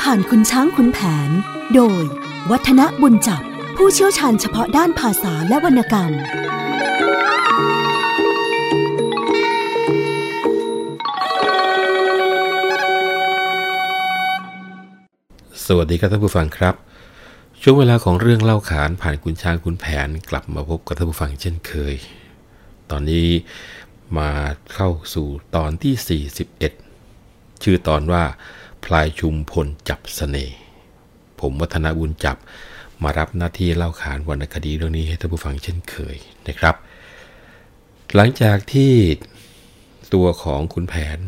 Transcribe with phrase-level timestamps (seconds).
[0.00, 0.98] ผ่านคุณช้างคุณแผ
[1.28, 1.30] น
[1.74, 2.02] โดย
[2.50, 3.42] วัฒนบุญจับ
[3.76, 6.12] ผู้เชี่ยวชาญเฉพาะด้านภาษาและวรรณกรรม
[15.66, 16.74] สวัสดีครับท่านผู้ฟังครับ
[17.62, 21.94] ช่วงเวลาของเรื่องเล่าขานผ่านคุณช้างคุณแผนกลับมาพบกับท่านผู้ฟังเช่นเคย
[22.90, 23.28] ตอนนี้
[24.18, 24.30] มา
[24.74, 26.22] เข้าสู่ตอนที่
[27.00, 28.24] 41 ชื่อตอนว่า
[28.84, 30.56] พลายชุมพลจับสเสน่ห์
[31.40, 32.36] ผมวัฒนบุญจับ
[33.02, 36.16] มารับหน้าที่เล่าขานวรรณคดีเรื่องนี้ให้ท่านผู้ฟังเช่นเคย
[36.48, 36.74] นะครับ
[38.14, 38.92] หลังจากที่
[40.14, 41.18] ตัวของคุณแผน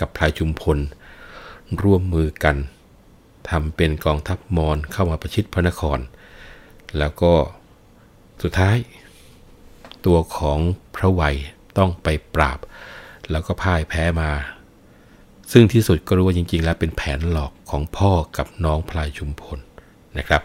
[0.00, 0.78] กับพลายชุมพล
[1.82, 2.56] ร่วมมือกัน
[3.50, 5.98] ทำเป็นกองทัพมอญเข้ามาประชิดพระนคร
[6.98, 7.32] แล้วก็
[8.42, 8.76] สุดท้าย
[10.06, 10.58] ตัวของ
[10.96, 11.36] พระไวย
[11.78, 12.58] ต้องไปปราบ
[13.30, 14.30] แล้วก็พ่ายแพ้มา
[15.52, 19.58] ซึ่งที่สุดก็รู้ว่าจริง ๆ แล้วเป็นแผนหลอกของพ่อกับน้องพลายชุมพล
[20.18, 20.42] นะครับ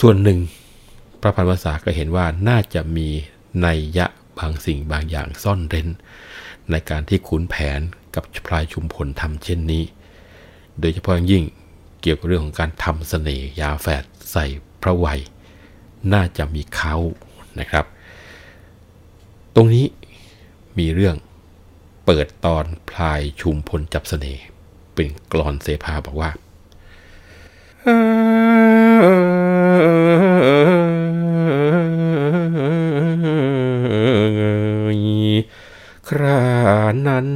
[0.00, 0.38] ส่วนหนึ่ง
[1.20, 3.08] พระพันวษาก็เห็นว่าน่าจะมี
[3.62, 4.06] ในยยะ
[4.38, 5.88] บางสิ่งบางอย่างซ่อนเร้น
[6.70, 7.80] ในการที่ขุนแผน
[8.14, 9.84] กับพลายชุมพลทำเช่นนี้
[10.80, 11.44] โดยเฉพาะยิ่ง
[12.02, 14.44] เกี่ยวกับเรื่องของการทำเสน่ห์ยาแฝดใส่
[14.82, 15.20] พระวัย
[16.12, 16.96] น่าจะมีเขา
[17.60, 17.84] นะครับ
[19.54, 19.86] ตรงนี้
[20.78, 21.16] มีเรื่อง
[22.04, 24.44] เปิดตอนพลายชุมพลจับเสน่ห์
[24.94, 26.30] เป็นกรอนเสภาบอกว่า
[36.08, 36.44] ครา
[37.08, 37.28] นั้น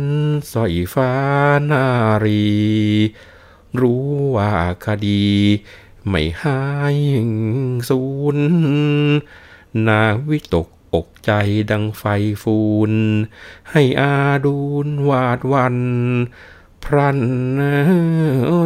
[0.52, 1.12] สอยฟ้า
[1.70, 1.86] นา
[2.24, 2.48] รี
[3.80, 4.52] รู้ว่า
[4.84, 5.26] คดี
[6.08, 6.60] ไม่หา
[6.94, 6.98] ย
[7.88, 8.02] สู
[8.36, 8.38] ญ
[9.86, 11.32] นาวิตก อกใจ
[11.70, 12.04] ดังไฟ
[12.42, 12.58] ฟู
[12.90, 12.92] น
[13.70, 14.14] ให้อา
[14.44, 15.76] ดูนวาดวัน
[16.84, 17.20] พรัน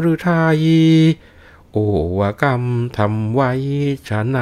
[0.01, 0.61] หรือไทย
[1.73, 1.79] โอ
[2.19, 2.65] วกรรม
[2.97, 3.51] ทำไว้
[4.09, 4.39] ชะไหน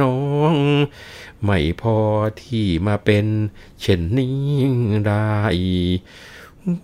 [0.00, 0.16] น้อ
[0.52, 0.54] ง
[1.44, 1.98] ไม่พอ
[2.42, 3.26] ที่มาเป็น
[3.80, 4.38] เช่นนี้
[5.06, 5.36] ได้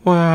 [0.07, 0.29] ว่า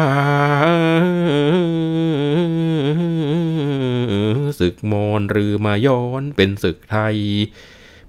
[4.60, 7.18] ศึกมอนหรือมาย้อนเป็นศึกไทย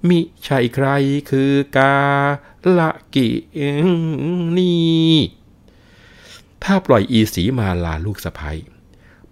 [0.07, 0.87] มิใช่ใคร
[1.29, 1.95] คือกา
[2.77, 3.29] ละกิ
[4.57, 4.73] นี
[6.63, 8.57] ถ้าปล่อยอีสีมาลาลูกสะพ้ย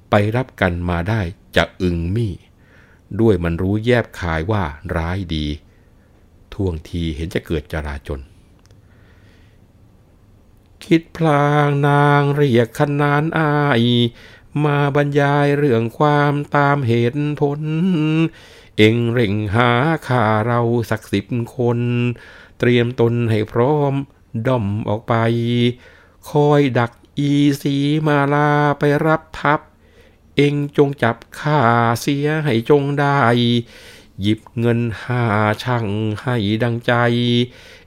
[0.10, 1.22] ไปรับกันมาได้
[1.56, 2.34] จะอึงมี่
[3.20, 4.64] ด้วยมันรู้แยบคายว่า
[4.96, 5.46] ร้ายดี
[6.54, 8.22] ท่วงทีเห็นจะเกิดจราจน
[10.84, 13.84] คิดพลางนางเรียกขนานอาย
[14.66, 17.62] มาบรรยายเรื่องความตามเหตุผล
[18.82, 19.70] เอ็งเร่งหา
[20.08, 20.60] ข่าเรา
[20.90, 21.26] สักสิบ
[21.56, 21.80] คน
[22.60, 23.94] เตรียมตนให้พร้อม
[24.48, 25.14] ด้อมออกไป
[26.30, 27.32] คอยดักอี
[27.62, 27.76] สี
[28.08, 29.60] มาลาไปรับทัพ
[30.36, 31.60] เอ็งจงจับข้า
[32.02, 33.20] เสียให้จงได้
[34.22, 35.24] หยิบเงินห้า
[35.64, 35.86] ช่าง
[36.22, 36.94] ให้ดังใจ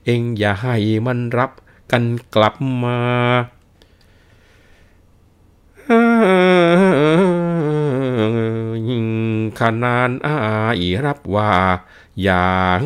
[0.04, 0.76] เอ็งอย่าให้
[1.06, 1.50] มันรับ
[1.91, 2.04] กัน
[2.34, 2.98] กลับมา
[9.60, 10.36] ขนานอา
[10.80, 11.52] ยรับว่า
[12.22, 12.80] อย่าง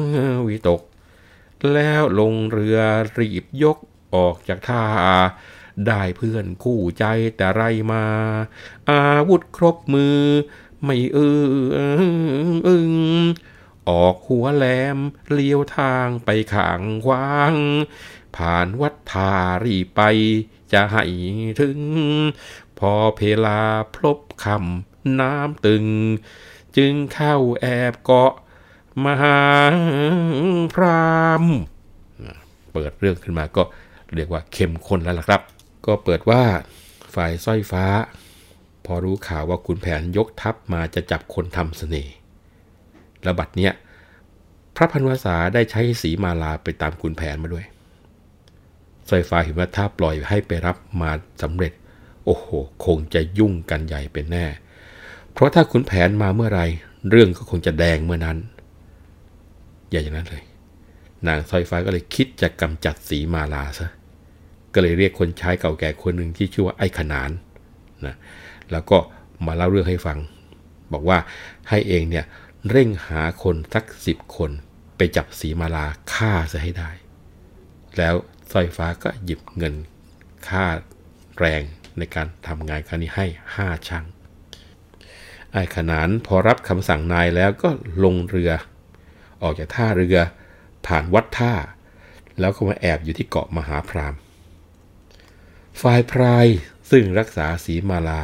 [0.48, 0.82] วิตก
[1.72, 2.78] แล้วลงเรือ
[3.18, 3.78] รีบยก
[4.14, 4.84] ออกจากท่า
[5.86, 7.04] ได้เพื่อนคู่ใจ
[7.36, 7.62] แต่ไร
[7.92, 8.04] มา
[8.90, 10.20] อาวุธครบมือ
[10.84, 12.00] ไม่เออ
[12.66, 12.92] อึง
[13.88, 14.64] ออกหัวแหล
[14.96, 14.98] ม
[15.32, 17.54] เลี้ยวทางไปขางขวาง
[18.36, 19.32] ผ่านวัดทา
[19.64, 20.00] รีไป
[20.72, 21.04] จะให้
[21.60, 21.80] ถึง
[22.78, 23.62] พอเพลา
[23.94, 25.86] พลบคำน้ำตึง
[26.76, 28.32] จึงเข้าแอบเกาะ
[29.04, 29.40] มหา
[30.74, 31.44] พราม
[32.72, 33.62] เปิดเรื่องขึ้นมาก็
[34.14, 35.42] เรียกว่าเข้มข้นแล้วล่ะครับ
[35.86, 36.42] ก็เปิดว่า
[37.14, 37.84] ฝ่ายสร้อยฟ้า
[38.84, 42.14] พอรู้ข่าวว่าขุนแผนยกทัพมาจะจับคนทำเสน่ห์
[43.22, 43.72] แล้วบัดเนี้ย
[44.76, 47.66] พระพันวษาได้ใช้สีมาลาไปตามขุนแผนมาด้วย
[49.08, 51.10] สร้อยฟ้าเห็นว่าถ้าปล่อยให้ไปรับมา
[51.42, 51.72] สำเร็จ
[52.24, 52.46] โอ้โห
[52.84, 54.46] คงจะยุ่งกันใหญ่เป็นแน่
[55.36, 56.62] เพราะถ้าขุนแผนมาเมื่อไร
[57.10, 58.38] เรื่องก็คงจะแดงเมื่อนั้น
[59.90, 60.42] อย่าอย่างนั้นเลย
[61.26, 63.88] นางสร้อยฟ้าก็เลยคิดจะกำจัดสีมาลาซะ
[64.74, 67.30] ก็เลยเรียกคนใช้เก่าแก่คนหนึ่งที่ชื่อว่าไอ้ขนาน
[68.06, 68.16] นะ
[68.72, 68.98] แล้วก็
[69.46, 70.18] มาเล่าเรื่องให้ฟัง
[70.92, 71.18] บอกว่า
[71.68, 72.24] ให้เองเนี่ย
[72.70, 74.50] เร่งหาคนสักสิบคน
[74.96, 76.90] ไปจับสีมาลาฆ่าซะให้ได้
[77.98, 78.14] แล้ว
[78.52, 79.74] สร้อยฟ้าก็หยิบเงิน
[80.48, 80.64] ค่า
[81.38, 81.62] แรง
[81.98, 84.04] ในการทำงานครั้งนี้ให้ห้าช่าง
[85.52, 87.68] ไอ้ขนานพอรับคำสั่งนายแล้วก็
[88.04, 88.52] ลงเรือ
[89.42, 90.18] ออกจากท่าเรือ
[90.86, 91.52] ผ่านวัดท่า
[92.40, 94.14] แล้วก็มาแอบอยู่ที่เกาะมหาพราม
[95.80, 96.46] ฝ่ายพราย
[96.90, 98.22] ซึ่งรักษาสีมาลา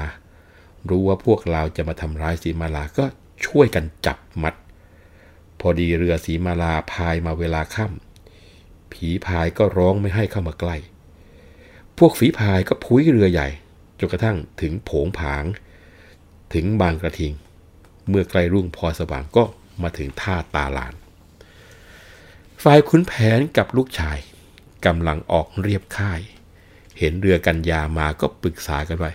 [0.89, 3.05] รู้ว่าพวกเราจะมาทำร้ายสีมาลาก็
[3.47, 4.55] ช่วยกันจับมัด
[5.61, 10.77] พอดีเรือสีมาลาพายมาเวลาค่ำผีพายก็ร้องไม่ให้เข้ามาใกล้
[11.99, 13.49] พวกฝีพายก็พุ้ยเรือใหญ่
[13.99, 15.45] จนกระทั่งถึงโผงผาง
[16.55, 17.33] ถึงบางกระทิง
[18.09, 19.45] เมื่อใกล้รุ่งพอสว่างก็
[19.83, 20.95] มาถึงท่าตาลาน
[22.63, 24.19] ฝ่ายขุนแผนกับลูกชาย
[24.87, 26.21] กำลังออกเรียบค่าย
[26.99, 29.11] เห็นเรือกันยามาก็ปรึกษากันไว้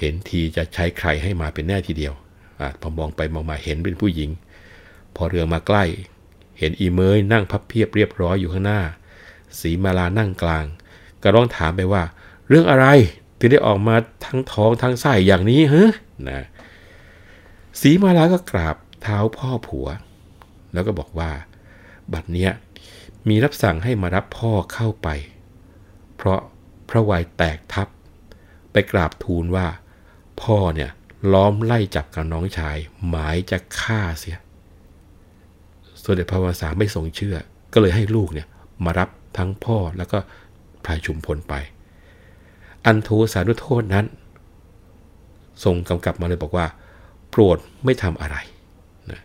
[0.00, 2.14] เห็นทีจะใช้ใครให้มาเป็นแน่ทีเดียว
[2.60, 4.30] อพอมองไปมองมาเห็นเป็นผู้หญิง
[5.16, 5.84] พอเรือมาใกล้
[6.58, 8.80] เห็นอีเมยนั่งพับเพียบเรียบร้อยอยู่ข้างหน้า
[9.60, 10.64] สีมาลานั่งกลาง
[11.22, 12.02] ก็ร้องถามไปว่า
[12.48, 12.86] เรื่องอะไร
[13.38, 15.90] ถึงได้ออกมาทั้งท้องทั้งไส้อย่างนี้ฮะ
[16.28, 16.44] นะ
[17.80, 19.88] สีมาลาก็กราบเท้าพ่อผัว
[20.72, 21.30] แล้วก็บอกว่า
[22.12, 22.50] บัดเนี้ย
[23.28, 25.08] มีรับสั่งให้มารับพ่อเข้าไป
[26.16, 26.40] เพราะ
[26.88, 27.88] พระวัยแตกทับ
[28.72, 29.66] ไปกราบทูลว่า
[30.42, 30.90] พ่อเนี่ย
[31.32, 32.76] ล้อมไล่จับกับน้องชาย
[33.08, 34.38] หมายจะฆ่าเสีย
[36.02, 37.36] สมเด็จพระวสาไม่ทรงเชื่อ
[37.72, 38.48] ก็เลยให้ลูกเนี่ย
[38.84, 40.18] มารับทั้งพ่อแล้วก็
[40.84, 41.54] พายชุมพลไป
[42.86, 44.06] อันโทสานุโทษนั้น
[45.64, 46.66] ทรงกำกับมาเลยบอกว่า
[47.38, 48.36] โปรดไม่ทำอะไร
[49.10, 49.20] นะ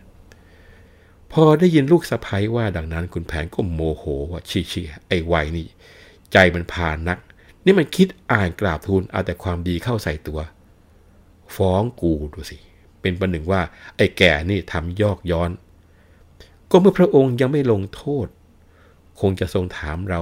[1.32, 5.66] พอได้ยินลูกสะพ้ยว่าดังนั้นคุณแผนก็โมโหว่าชี้ชีไอ้วัยนี่
[6.32, 7.18] ใจมันพานนัก
[7.64, 10.40] นี่มันคิดอ่านกราบทูลเอาแต่ความดีเข้าใส่ตัว
[11.56, 12.58] ฟ้องกูดูสิ
[13.00, 13.60] เป็นประหนึ่งว่า
[13.96, 15.50] ไอ้แก่นี่ทำยอกย้อน
[16.70, 18.26] ก็เมื่อพระองค์ยังไม่ลงโทษ
[19.20, 20.20] คงจะทรงถามเรา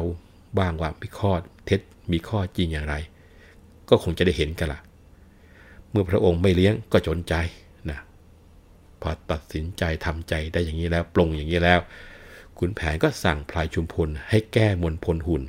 [0.59, 1.33] บ้างว่ามีข้อ
[1.65, 1.81] เท็จ
[2.13, 2.95] มีข้อจริงอย่างไร
[3.89, 4.81] ก็คงจะได้เห็นกันละ่ะ
[5.91, 7.35] เมื่อพระองค์ไม่เลี้ยงก็จนใจ
[9.02, 11.81] พอตัดสินใจทำใจได้อย่างนี้แล้วปรงอย่างนี้แล้ว
[12.58, 15.43] ขุนแผนก็สั่งพลายชุมพลให้แก้มนพลหุ่น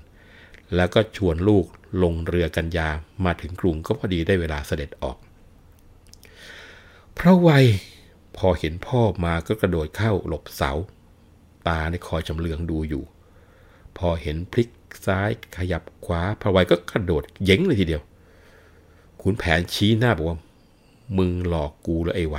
[0.76, 1.66] แล้วก็ชวนลูก
[2.04, 2.90] ลงเรือกันยา
[3.26, 5.18] มาถึงกรุงก็พอดีได้เวลาเสด็จออก
[7.18, 7.66] พระวัย
[8.38, 10.72] พอเห็นพ่อมาก็กระโดดเข้าหลบเสา
[11.68, 13.04] ตาในคอยจำเลืองดูอยู่
[13.98, 14.70] พอเห็นพลิก
[15.06, 18.04] ซ้ายขยับขวาพระวัยก็กระโดดเย้งเลยทีเดียว
[19.22, 20.40] ขุนแผนชี้หน้าบอกว่า
[21.18, 22.38] มึงหลอกกูแล้วไอ้ไว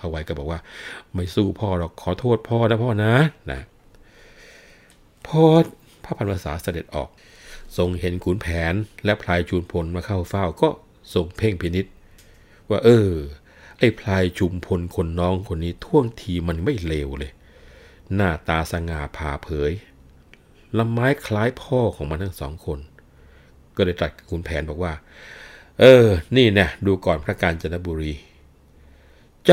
[0.00, 0.60] นะพระไวยก็บอกว่า
[1.14, 3.14] ไม่สู้พ่อหรอกขอโทษพ่อนะพ่อนะ
[3.50, 3.60] นะ
[5.26, 5.42] พอ
[6.04, 7.08] พระพันวษาเสด็จออก
[7.76, 8.74] ทรงเห็นขุนแผน
[9.04, 10.68] และพลายจูนพลมาเข้าเฝ้าก็
[11.14, 11.86] ทรงเพ่งพินิษ
[12.70, 13.10] ว่าเออ
[13.78, 17.32] ไอ้พลายจุมพลคนน้องคนนี้ท่วงทีมันไม่เลวเลย
[18.14, 19.72] หน้าตาสง่าผ่าเผย
[20.78, 22.78] ลำไม้คล้ายพ่อของมันทั้งสองคน
[23.76, 24.92] ก็เลยตรัสกับคุณแผนบอกว่า
[25.80, 26.06] เออ
[26.36, 28.12] นี่เนี่ยดูก่อนพระการจนบุรี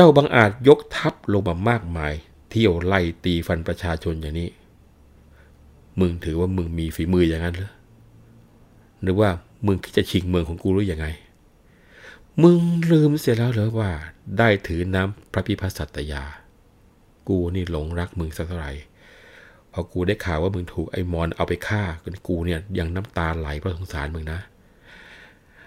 [0.00, 2.14] ้าบังอาจยกทัพลงมามากมาย
[2.50, 4.50] เที่ยวไล่ตีฟันประชาชนอย่างนี้
[6.00, 7.72] มึงถือว่ามึงมีฝีมืออย่างนั้นเหรอ
[9.02, 9.30] หรือว่า
[9.66, 11.06] มึงคิดจะชิงเมืองของกูหรืออยังไง
[12.42, 12.60] มึง
[12.90, 13.90] ลืมเสียแล้วเหรอว่า
[14.38, 16.24] ได้ถือน้ำพระพิพัฒสัตยา
[17.28, 18.72] กูนี่หลงรักมึงสักเท่าไหร่
[19.72, 21.82] พอกูได้ข่าวว่ามึงถูกไอ้มอนเอาไปฆ่า
[22.26, 24.40] กูเนี่ยยังน้ำตาไหลเพราะสงสารมึงนะ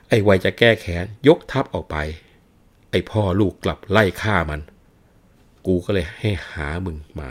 [0.10, 1.98] ไอ้ไวจะแก้แค้นยกทัพออกไป
[2.92, 4.62] ไอพ่อลูกกลับไล่ฆ่ามัน
[5.66, 7.30] กูก็เลยให้หามึงมา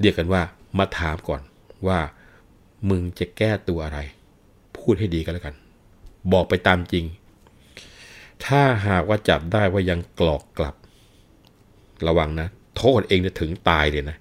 [0.00, 0.42] เรียกกันว่า
[0.78, 1.42] มาถามก่อน
[1.86, 1.98] ว่า
[2.90, 3.98] มึงจะแก้ตัวอะไร
[4.76, 5.54] พูดให้ดีกันแล้วกัน
[6.32, 7.04] บอกไปตามจริง
[8.44, 10.74] ถ้าหากว่าจับได้ว่ายังกรอกกลับ
[12.06, 14.16] ระวังนะ โทษเองจะถึงตายเลยนะ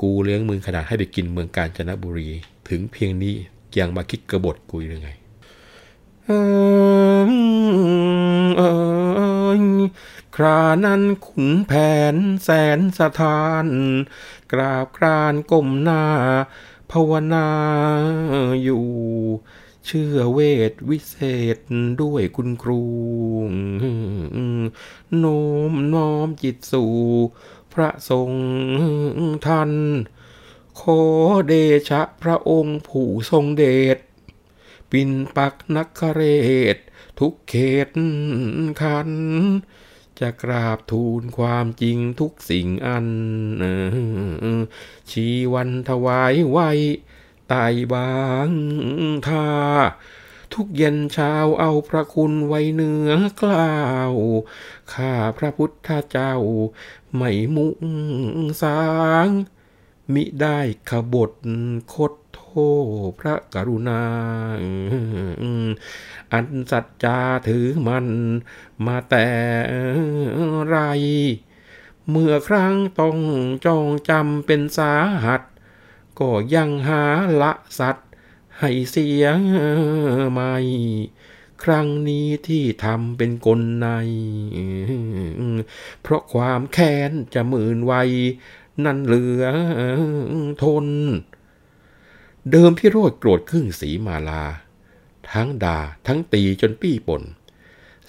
[0.00, 2.28] กูเลี้ยงมึงขนาดให้ไปกินเมืองกาญจนบุรี
[2.68, 3.34] ถึงเพียงนี้
[3.78, 5.08] ยังมาคิดกระบฏกูยังไง
[6.26, 6.30] เอ
[9.28, 9.82] อ เออ
[10.36, 11.72] ครานั้นขุนแผ
[12.14, 13.66] นแสนสถาน
[14.52, 16.02] กราบกรานก้มหน้า
[16.90, 17.48] ภาวนา
[18.62, 18.86] อยู่
[19.86, 20.40] เชื่อเว
[20.70, 21.16] ทวิเศ
[21.56, 21.58] ษ
[22.02, 22.82] ด้วยคุณครู
[25.18, 26.94] โน้มน้อมจิตสู่
[27.72, 28.30] พระทรง
[29.46, 29.72] ท่าน
[30.80, 31.02] ขอ
[31.48, 31.52] เด
[31.88, 33.64] ชะพระองค์ผู้ทรงเด
[33.96, 33.98] ช
[34.90, 36.22] ปินปักนักเร
[36.74, 36.76] ศ
[37.20, 37.54] ทุกเข
[37.86, 37.88] ต
[38.80, 39.10] คัน
[40.20, 43.08] จะกราบทูลความจริงทุกสิ่งอัน
[45.10, 46.70] ชีวันถวายไว้
[47.52, 48.14] ตายบา
[48.48, 48.50] ง
[49.26, 49.48] ทา
[50.54, 53.10] ทุกเย็นเช้าเอาพระคุณไว้เนื้อ
[53.42, 54.12] กล่าว
[54.92, 56.34] ข้าพระพุทธเจ้า
[57.16, 57.84] ไม่มุง
[58.62, 58.82] สา
[59.26, 59.28] ง
[60.14, 60.58] มิได้
[60.90, 61.32] ขบฏ
[61.94, 62.19] คดโทษ
[63.18, 64.02] พระกรุณา
[66.32, 68.06] อันสัจจาถือมัน
[68.86, 69.28] มาแต่
[70.66, 70.76] ไร
[72.08, 73.18] เมื่อครั้งต้อง
[73.66, 74.92] จองจำเป็นสา
[75.24, 75.42] หัส
[76.18, 77.02] ก็ยังหา
[77.42, 78.08] ละสัตว์
[78.58, 79.24] ให้เสีย
[80.32, 80.54] ไม่
[81.62, 83.88] ครั้งนี้ที่ทำเป็นกลใน
[86.02, 87.94] เพราะความแค้นจะหมื่นไว
[88.84, 89.44] นั่นเหลือ
[90.62, 90.86] ทน
[92.48, 94.44] เดิมพี่โรดโกรธครึ่งสีมาลา
[95.32, 97.22] ทั้งด่าทั้งตีจนปี้ป่น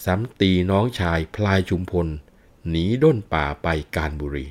[0.06, 2.08] ซ้ำตีน้องชายพลายชุมพล
[2.70, 4.48] หนีด้นป่าไปการบุรี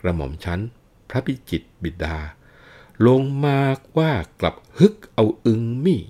[0.00, 0.60] กระหม่อมชั้น
[1.08, 2.16] พระพิจิตบิดา
[3.06, 6.00] ลงมากว่ากลับฮึกเอาอึงมี่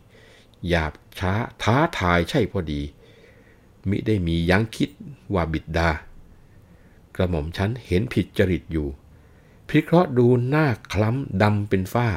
[0.69, 1.33] หยาบช้า
[1.63, 2.83] ท้าทายใช่พอดี
[3.89, 4.91] มิได้มียั้งคิด
[5.35, 5.91] ว่าบิดา
[7.15, 8.89] กระหม่อมชั้นเห็นผิดจริตอยู่
[9.69, 12.09] พิเคราะห์ดูหน้าคล้ำดำเป็นฝ้า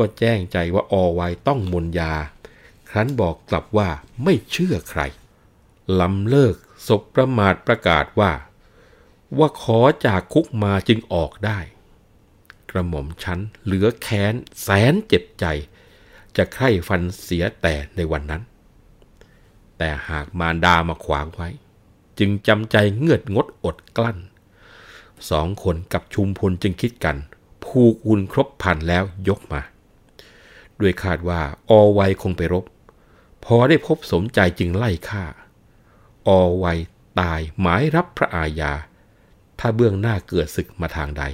[0.00, 2.14] ก็แจ้งใจว่าอไวต้องมนยา
[2.90, 3.88] ครั้นบอกกลับว่า
[4.24, 5.02] ไม่เชื่อใคร
[6.00, 8.32] ลำเลิกศพประมาทประกาศว่า
[9.38, 11.58] ว่าขอจากคุกมาจึงออกได้
[12.70, 15.44] กระหม่อมชั้นเหลือแค้นแสนเจ็บใจ
[16.36, 18.42] จะใครฟันเสียแต่ในวันนั้น
[19.78, 21.48] แต่หากมารดามาขวางไว้
[22.18, 24.18] จึงจำใจเงือดงดอดกลั้น
[25.30, 27.16] สองคนกับชุมพลจึงคิดกัน
[27.64, 29.60] ผูกอุ่นครบพันแล้วยกมา
[30.82, 32.64] ด้วยคาดว่าอไวคงไปรบ
[33.44, 35.24] พอได้พบสมใจจึงไล่ฆ่า
[36.28, 36.66] อไว
[37.20, 38.72] ตายหมายรับพระอาญา
[39.58, 41.24] ถ้าเบื้องหน้าเกิดศึกมาทางใด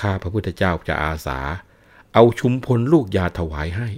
[0.00, 1.38] ข้าพระพุทธเจ้าจะอาสา
[2.14, 3.88] เอาชุมพลลูกยาถวายให้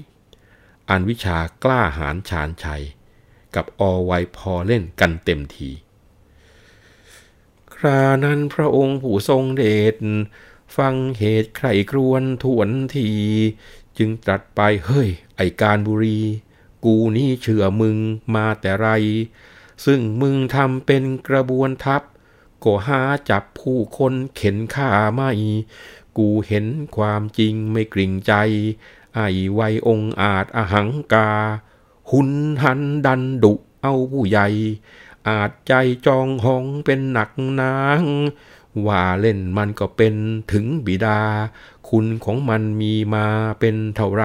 [0.91, 2.83] อันวิชากล้าหาญชาญชัย
[3.55, 5.71] กับอไวพอเล่นกันเต็มที
[7.75, 9.97] ครานั้นพระองค์ผู้ทรงเดช
[10.77, 13.09] ฟังเหตุใครครวนทวนที
[14.00, 16.19] จึงตรัสไปเฮ้ย ไอการบุรี
[16.85, 17.97] กูนี่เชื่อมึง
[18.35, 18.88] มาแต่ไร
[19.85, 22.02] ซึ่งมึงทำเป็นกระบวนทัพ
[22.64, 25.30] ก็หาจับผู้คนเข็นฆ่าไม่
[26.19, 26.66] กูเห็น
[26.97, 28.33] ความจริงไม่กริ่งใจ
[29.14, 31.30] ไอ้ไวองอาจอหังกา
[32.11, 32.30] หุน
[32.62, 34.49] หันดันดุเอาผู้ใหญ่
[35.28, 35.73] อาจใจ
[36.07, 37.30] จองหองเป็นหนัก
[37.61, 38.02] นาง
[38.87, 40.14] ว่าเล่นมันก็เป็น
[40.52, 41.21] ถึงบิดา
[41.90, 43.26] คุณของมันมีมา
[43.61, 44.25] เป็นเท่าไร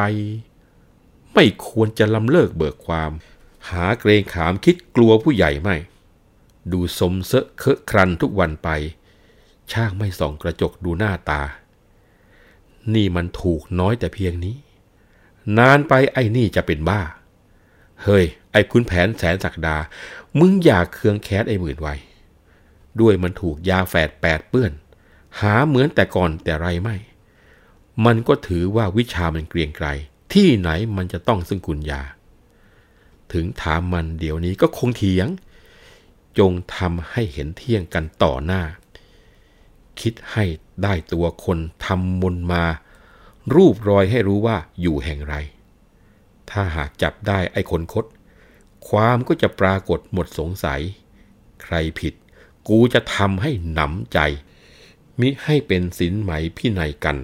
[1.33, 3.11] ไม่ควรจะลำเลิกเบิกความ
[3.69, 5.75] หาเกรงขามคิดกลัวผู้ใหญ่ไม่
[6.71, 8.69] ดูสมเสะเคอะครันทุกวันไป
[9.71, 11.41] ช่างไม่ส่องกระจกดูหน้าตา
[12.93, 14.55] นี่มันถูกน้อยแต่เพียงนี้
[15.57, 17.01] นานไปไอ้นี่จะเป็นบ้า
[18.03, 19.77] เฮ้ย ไอ้คุณแผนแสนศักดา
[20.39, 21.87] มึงอยากเคืองแคสไอ้หมื่นไว
[23.01, 24.71] ด้วยมันถูกยาแฝดแปดเปื้อน
[25.39, 26.95] หาเหมือนแต่ก่อนแต่ไรไม่
[28.05, 29.87] มันก็ถือว่าวิชามันเกรียงไกร
[30.33, 32.01] ที่ไหนมันจะต้องซึ่งคุณยา
[33.33, 35.27] ถึงถามมันเดี๋ยวนี้ก็คงเถียง
[36.39, 38.63] จงทำให้เห็นเที่ยงกันต่อหน้า
[39.99, 40.45] คิดให้
[40.83, 42.63] ได้ตัวคนทำมนมา
[43.55, 45.35] รูปรอยให้รู้ว่าอยู่แห่งไร
[46.49, 48.05] ถ้าหากจับได้ไอ้คนคด
[48.87, 50.81] ความก็จะปรากฏหมดสงสัย
[51.63, 52.13] ใครผิด
[52.67, 54.19] กูจะทำให้หนำใจ
[55.19, 57.17] มิให้เป็นสินไหมพี่นายกัน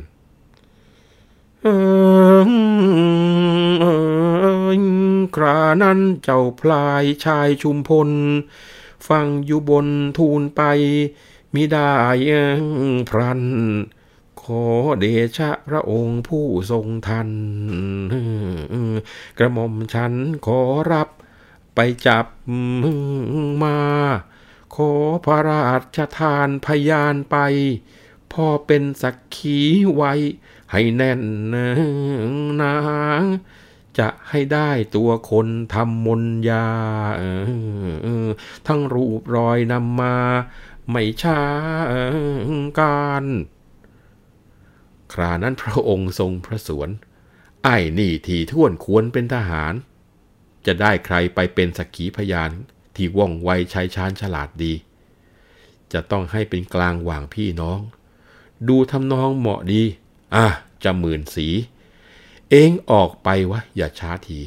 [1.61, 1.65] ค
[5.43, 8.09] รานั้นเจ้าพลายชายชุมพล
[9.07, 9.87] ฟังอยู่บน
[10.17, 10.61] ทูลไป
[11.53, 11.91] มิได้
[13.09, 13.41] พรัน
[14.41, 14.63] ขอ
[14.99, 15.05] เด
[15.37, 17.29] ชะพระองค์ผู้ทรงทัน
[19.37, 20.13] กระหม่อมฉัน
[20.45, 20.59] ขอ
[20.91, 21.09] รับ
[21.75, 22.25] ไปจับ
[23.63, 23.77] มา
[24.75, 24.91] ขอ
[25.25, 25.61] พระรา
[25.97, 27.37] ชทานพยานไป
[28.33, 29.59] พ่อเป็นสักขี
[29.95, 30.13] ไว้
[30.71, 31.21] ให้แน่น
[32.61, 32.75] นา
[33.99, 36.67] จะให้ได้ตัวคนทำมนยา
[38.67, 40.15] ทั้งรูปรอยนำมา
[40.89, 41.41] ไม่ช้า
[42.79, 43.25] การ
[45.13, 46.89] ครานั้นพระองค์ทรงพระสวน
[47.63, 49.73] ไอ้นี่ทีท่วนควรเป็นทหาร
[50.65, 52.51] จะได้ใครไปเป็นสักขีพยาน
[52.95, 54.73] ที่ว่องไวชัยชาญฉลาดดี
[55.93, 57.79] จะต้องให้เป็นกลางหว่างพี่น้อง
[58.67, 59.83] ดูทำนองเหมาะดี
[60.35, 60.45] อะ
[60.83, 61.47] จะหมื่นสี
[62.49, 64.39] เองออกไปวะ อย่าช้าที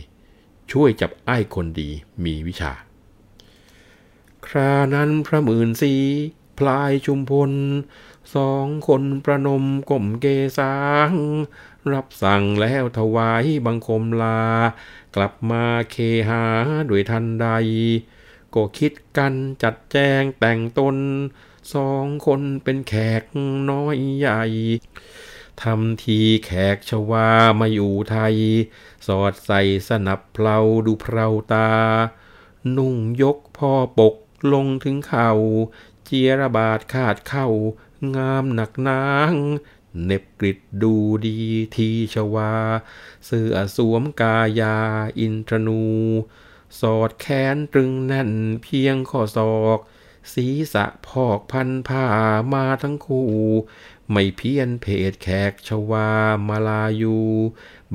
[0.71, 1.91] ช่วยจับไอ้คนดี
[2.25, 2.73] มีวิชา
[4.47, 5.95] ครานั้นพระหมื่นสี
[6.59, 7.50] พลายชุมพล
[8.35, 10.26] สองคนประนมก้มเก
[10.59, 10.76] สา
[11.11, 11.12] ง
[11.93, 14.41] รับสั่งแล้วถวายบังคมลา
[15.14, 15.97] กลับมาเค
[16.29, 16.43] หา
[16.88, 17.47] ด้วยทันใด
[18.55, 20.97] ก็คิดกันจัดแจงแต่งตน
[21.75, 23.23] สองคนเป็นแขก
[23.71, 24.43] น้อยใหญ่
[25.62, 27.28] ทำทีแขกชวา
[27.61, 28.37] มาอยู่ไทย
[29.06, 31.70] สอดใส่สนับเพลาดูเพลาตา
[32.76, 34.14] นุ่งยกพ่อปก
[34.52, 35.30] ลงถึงเขา่า
[36.04, 37.49] เจียระบาดขาดเข้า
[38.16, 39.34] งามหนักนาง
[40.04, 40.94] เน็บกริดดู
[41.26, 41.38] ดี
[41.75, 42.52] ทีชวา
[43.26, 44.76] เสื้อสวมกายา
[45.18, 45.84] อินทรนู
[46.80, 48.30] สอดแขนตรึงแน่น
[48.62, 49.78] เพียงข้อศอก
[50.33, 52.04] ศีรษะพอกพันผ้า
[52.54, 53.31] มาทั้งคู่
[54.11, 56.11] ไม่เพี้ยนเพศแขกชวา
[56.49, 57.19] มาลายู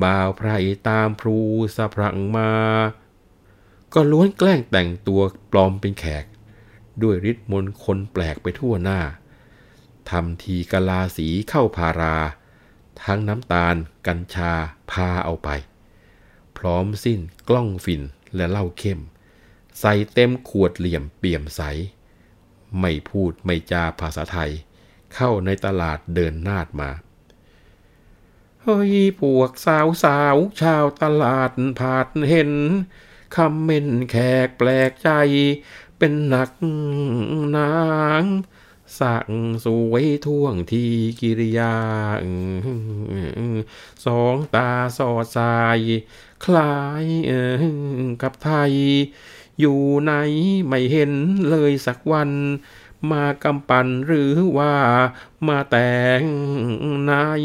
[0.02, 0.50] บ่าวไพร
[0.88, 1.38] ตามพลู
[1.76, 2.52] สะพรังมา
[3.94, 5.20] ก็ล้วนแกล้งแต่งตัว
[5.52, 6.24] ปลอมเป็นแขก
[7.02, 9.00] ด้วยฤทธิ์มนคนแปลกไปทั่วหน้า
[10.10, 12.16] ทำทีกลาสีเข้าพารา
[13.02, 14.52] ทั้งน้ำตาล กัญชา
[14.90, 15.48] พาเอาไป
[16.58, 18.02] พร้อมสิ้นกล้องฝิ่น
[18.36, 19.00] และเหล้าเข้ม
[19.80, 21.62] ใส่เต็มขวดเหลี่ยมเปี่ยมใส
[22.80, 24.52] ไม่พูดไม่จาภาษาไทย
[25.14, 26.90] เข้าในตลาดเดินนาดมา
[28.62, 32.52] เฮ้ยพวกสาวสาวชาวตลาดผาดเห็น
[33.36, 35.10] คำเม่นแขกแปลกใจ
[35.98, 36.50] เป็นหนัก
[37.56, 37.74] นา
[38.22, 38.24] ง
[38.98, 39.26] สัก
[39.64, 40.84] สวยท่วงที
[41.20, 41.74] กิริยา
[44.06, 45.78] สองตาสอดสาย
[46.44, 47.04] คล้าย
[48.22, 48.72] กับไทย
[49.60, 50.12] อยู่ไหน
[50.66, 51.12] ไม่เห็น
[51.50, 52.30] เลยสักวัน
[53.10, 54.74] มากำปั่นหรือว่า
[55.48, 56.22] มาแต่ง
[57.10, 57.42] นาย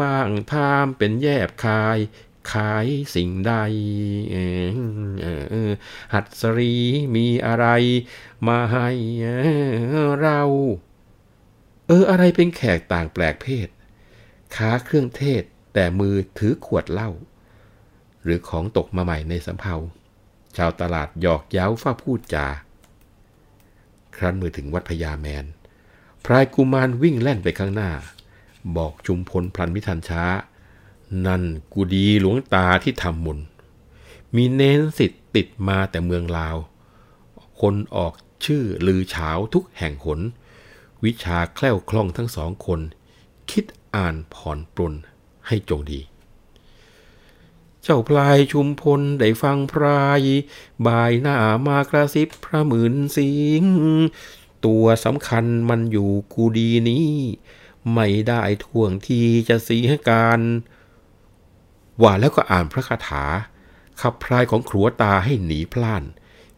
[0.00, 1.98] บ้างทามเป็นแยบคาย
[2.52, 3.54] ขายสิ่งใด
[6.14, 6.74] หัดสรี
[7.14, 7.66] มีอะไร
[8.48, 8.88] มาให้
[10.20, 10.40] เรา
[11.86, 13.68] เอออะไรเป็นแขกต่างแปลกเพศ
[14.56, 15.42] ค้าเครื่องเทศ
[15.74, 17.10] แต่มือถือขวดเหล้า
[18.24, 19.74] หรือของตกมาใหม่ในสำเภา
[20.56, 22.46] ชาวตลาดหยอกเย้าฟ้าพูดจา
[24.16, 25.44] ครั้นมือถึงวัดพญาแมน
[26.24, 27.90] พรายกุมารวิ่งแล่นไปข้างหน้า
[28.76, 30.24] บอกชุมพลพลันมิทันช้า
[31.26, 31.42] นั่น
[31.72, 33.38] กูดีหลวงตาที่ทำมุน
[34.34, 36.56] มีเน้นสิทธิ์ติดมาแต่เมืองลาว
[37.60, 38.12] คนออก
[38.44, 40.20] ชื่อลือเฉาทุกแห่งหน
[41.04, 42.80] วิชาแคล่วคล่องทั้งสองคน
[43.50, 43.64] คิด
[43.94, 44.94] อ่านผ่อนปรน
[45.46, 46.00] ให้จงดี
[47.84, 50.22] เจ้าพลายชุมพลได้ฟังพราย
[50.86, 53.64] บายหน้ามากระซิบพระหมื่นสิง
[54.64, 57.10] ตัวสำคัญมันอยู่กูดีนี้
[57.94, 60.40] ไม่ได้ท่วงทีจะเสียการ
[62.02, 63.24] ว่าแล้วก็อ่านพระคาถา
[64.00, 66.04] ขับพลายของครัวตาให้หนีพล่าน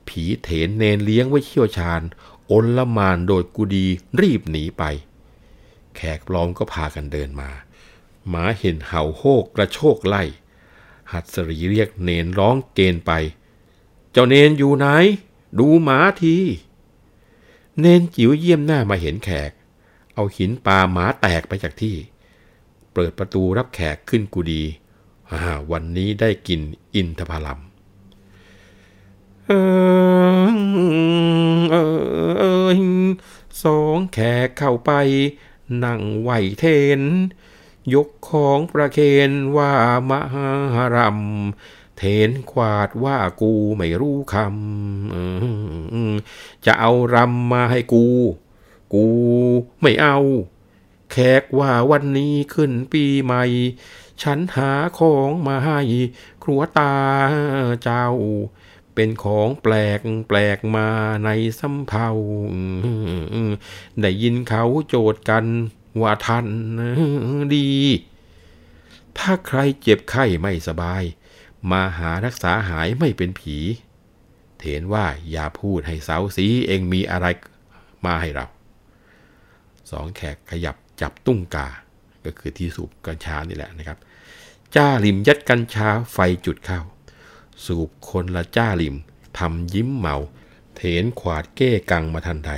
[0.08, 2.02] ผีเถนเนนเลี้ยงไว้เชี่ยวชาญ
[2.50, 3.86] อนละมานโดยกุดี
[4.20, 4.82] รีบหนีไป
[5.96, 7.50] แขกปลอมก็พากันเดินมา
[8.28, 10.24] หมาเห็นเห่าโฮกกระโชกไล่
[11.12, 13.12] หัดสรีเรียกเนนร้องเกณฑ์ไป
[14.12, 14.86] เจ้าเนนอยู่ไหน
[15.58, 16.36] ดูหมาที
[17.80, 19.50] เนนจิ๋วเยี่ยมหน้ามาเห็นแขก
[20.14, 21.96] เอาหินปาหมาแตกไปจากที่
[22.92, 24.62] เปิดประตูรับแขกขึ้นกุดี
[25.70, 26.60] วันนี้ได้กิน
[26.94, 27.60] อินทผลัม
[29.46, 29.52] เอ
[30.46, 30.50] อ
[31.70, 31.76] เอ
[32.28, 32.70] อเออ
[33.62, 34.92] สองแขกเข้าไป
[35.84, 36.64] นั่งไหวเท
[36.98, 37.02] น
[37.94, 38.98] ยกของประเค
[39.30, 39.72] นว่า
[40.10, 40.48] มหา
[40.96, 48.06] รำเทนควาดว่ากูไม่รู้คำจะเอารำมาให้กู
[48.94, 49.06] กู
[49.80, 50.18] ไม่เอา
[51.12, 53.44] แขกว่าวันนี้ขึ้นปีใหม่
[54.22, 55.80] ฉันหาของมาให้
[56.42, 56.94] ครัวตา
[57.82, 58.06] เจ้า
[58.94, 60.88] เป็นของแปลกแปลกมา
[61.24, 62.08] ในสำเภา
[64.00, 65.44] ได้ยินเขาโจทย์กัน
[66.02, 66.46] ว่าท่าน
[67.56, 67.70] ดี
[69.18, 71.02] ถ้าใครเจ็บไข้ไม่สบาย
[71.70, 73.56] มาหารักษาหายไม่เป็นผี
[74.58, 77.26] เถนว่าอย่าพูดให้เสาสีเองมีอะไร
[78.04, 78.46] มาให้เรา
[79.90, 81.68] สองแขกขยับจับตุ้งกา
[82.24, 83.98] ก็คือที่สูบกัญชานี่แหละนะครับ
[84.74, 86.80] จ้าลิมยัดกัญชาไฟจุดเข้า
[87.64, 88.96] สูบคนละจ้าลิม
[89.38, 90.16] ทำยิ้มเมา
[90.74, 92.52] เถนขวาดเก้กังมาทันใด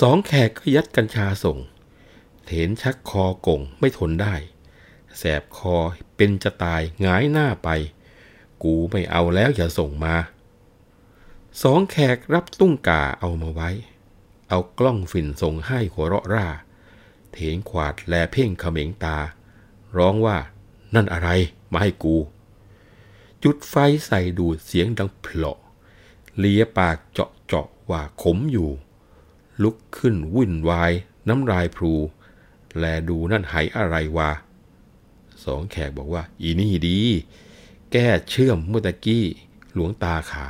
[0.00, 1.58] สองแขกก็ยัดกัญชาส่ง
[2.50, 4.34] เถนชักคอกงไม่ทนได้
[5.18, 5.76] แสบคอ
[6.16, 7.68] เป็นจะตายงายหน้าไป
[8.62, 10.16] กูไม่เอาแล้วอย่าส่งมา
[11.62, 13.70] สองแขกรับตุ้งกาเอามาไว้
[14.48, 16.48] เอากล้องฝิ่นส่งให้หัวเราะร่า
[17.32, 19.18] เถงขวาดแลเพ่งเขม็งตา
[19.96, 20.38] ร้องว่า
[20.94, 21.28] นั่นอะไร
[21.72, 22.16] มาให้กู
[23.42, 23.74] จุดไฟ
[24.06, 25.58] ใส่ดูดเสียงดังเพลาะ
[26.38, 28.70] เลียปากเจาะเจาะว่าขมอยู่
[29.62, 30.92] ลุกขึ้นวุ่นวาย
[31.28, 31.94] น้ำลายพลู
[32.76, 34.30] แลดูนั่นหายอะไรวะ
[35.44, 37.00] สองแขกบอกว่า อีนี่ดี
[37.92, 39.24] แก้เชื่อมเมื่อตะกี้
[39.74, 40.46] หลวงตาขา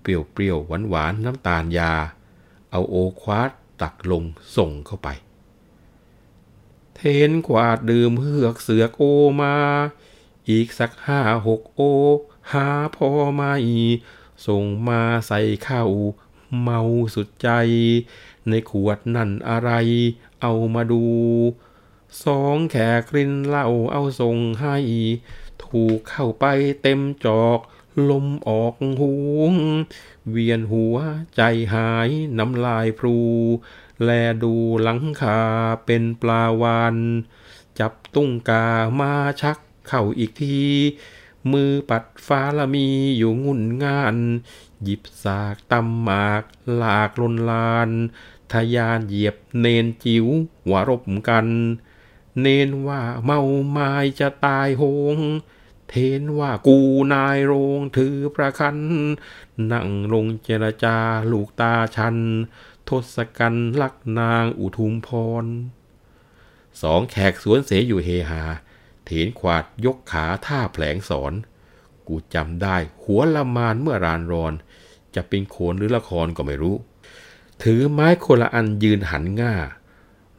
[0.00, 1.92] เปรี้ยวเปรี้ยวหวานหวานน้ำตาลยา
[2.70, 3.50] เอาโอควาด
[3.82, 4.24] ตักลง
[4.56, 5.08] ส่งเข้าไป
[6.94, 9.02] เทนกวาดดื่มเฮือกเสือกโอ
[9.42, 9.54] มา
[10.50, 11.80] อีกสักห้าหกโอ
[12.52, 13.54] หาพอไม่
[14.46, 15.90] ส่งมาใส่ข้าว
[16.60, 16.80] เมา
[17.14, 17.48] สุดใจ
[18.48, 19.70] ในขวดนั่นอะไร
[20.42, 21.04] เอามาดู
[22.24, 24.76] สองแขกรินเหล้าเอาส่งให้
[25.64, 26.44] ถูกเข้าไป
[26.82, 27.60] เต็มจอก
[28.10, 29.12] ลมออกหู
[30.30, 30.96] เวียนหัว
[31.36, 31.42] ใจ
[31.74, 33.18] หายน้ำลายพลู
[34.04, 34.10] แล
[34.42, 35.40] ดูหลังคา
[35.86, 36.96] เป็นปลาวาน
[37.78, 38.66] จับตุ้งกา
[38.98, 40.60] มาชักเข้าอีกที
[41.52, 44.16] มือปัดฟ้าละมีอยู่งุ่นงาน
[44.82, 46.42] หยิบสากตำหมาก
[46.76, 47.90] หลากลนลาน
[48.52, 50.26] ทยานเหยียบเนนจิ๋ว
[50.64, 51.46] หัวรบกัน
[52.40, 54.84] เนนว่าเมาไม้จะตายโห
[55.14, 55.18] ง
[55.88, 56.78] เทนว่ากู
[57.14, 58.76] นายโรงถือประคัน
[59.72, 60.96] นั่งลงเจรจา
[61.30, 62.16] ลูกตาชัน
[62.88, 65.08] ทศกัณฐ์ลักนางอุทุมพ
[65.42, 65.44] ร
[66.82, 68.42] สองแขกสวนเสอยู่เฮฮา
[69.04, 71.32] เถนขวาดยกขาท่าแผลงสอน
[72.06, 74.52] กูจำได้หัวละมานเมื่อรานรอน
[75.14, 76.76] จะเป็นโขนหรือละครก็ไม่รู้
[77.62, 79.54] ถือไม้คนละอันยืนหันง่า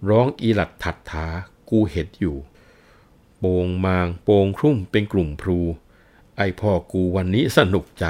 [0.10, 1.28] ร้องอีหลัดถัดถา
[1.70, 2.38] กูเห็นอยู่
[3.40, 5.60] โปงมางโปงครุ่มเป็นกลุ่มพลู
[6.38, 8.06] ไอพ่อกูวันนี้สนุกใจ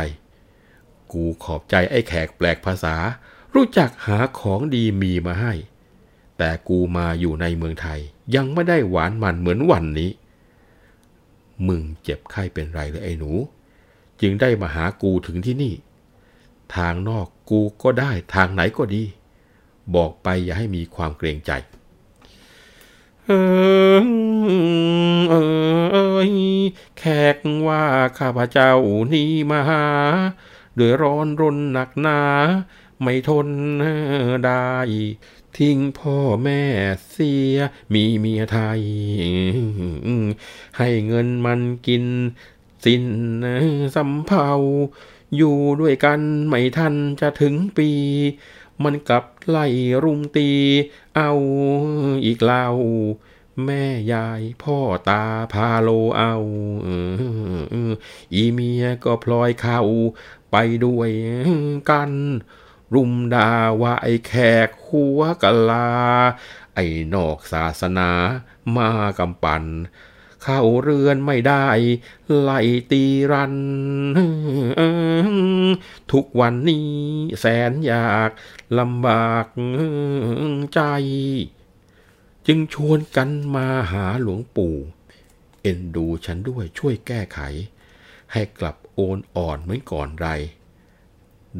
[1.11, 2.95] กูขอบใจไอ้แขกแปลกภาษา
[3.55, 5.53] รู้จักหาของดีมีมาให้
[6.37, 7.99] แต่กูมาอยู่ในเมืองไทย
[8.35, 10.11] ยังไม่ได้หวานมันเหมือนวันนี้
[11.67, 13.31] มึงเจ็บไข้เป็นไรเลยไอ้หนู
[14.21, 15.73] จึงได้มาหากูถึงที่นี่
[16.75, 19.03] ทางนอกกูก็ได้ทางไหนก็ดี
[19.95, 21.51] บอกไปอย่าให้มีความเกรงใจ
[23.25, 23.31] เอ
[23.95, 24.05] อ
[25.29, 25.35] เอ
[26.23, 26.27] อ
[26.97, 27.03] แข
[27.35, 27.83] กว่า
[28.19, 28.71] ข้าพเจ้า
[29.13, 29.85] นี่มาหา
[30.75, 32.21] เดือดร้อนรนหนักหนา
[33.01, 33.47] ไม่ทน
[34.45, 34.69] ได้
[35.57, 36.61] ทิ้งพ่อแม่
[37.11, 37.57] เสีย
[37.93, 38.81] มีเมียไทย
[40.77, 42.03] ให้เงินมันกิน
[42.85, 43.03] สิ้น
[43.95, 44.49] สำเภา
[45.35, 47.89] อยู่ด้วยกันไม่ทันจะถึงปี
[48.83, 49.65] มันกลับไล่
[50.03, 50.49] รุมตี
[51.15, 51.31] เอา
[52.25, 52.65] อีกเล่า
[53.65, 54.77] แม่ยายพ่อ
[55.09, 56.35] ตาพาโลเอา
[58.33, 59.81] อีเมียก็พลอยเข้า
[60.51, 61.09] ไปด้วย
[61.89, 62.11] กัน
[62.93, 64.33] รุมด่าว่าไอ้แข
[64.67, 65.89] กหัวกะลา
[66.75, 68.09] ไอ้นอกศาสนา
[68.77, 68.89] มา
[69.19, 69.63] กำปั่น
[70.43, 71.65] เข้าเรือนไม่ได้
[72.41, 72.59] ไล่
[72.91, 73.55] ตีรัน
[76.11, 76.89] ทุกวันนี้
[77.39, 78.29] แสนอยาก
[78.79, 79.47] ลำบาก
[80.73, 80.81] ใจ
[82.47, 84.75] จึงชวนกันมาหาหลวงปู่
[85.61, 87.39] เอ็นดูฉันด้วยช่วยแก้ไข
[88.33, 90.27] ให้กลับโอนอ่อนเหมือนก่อนไร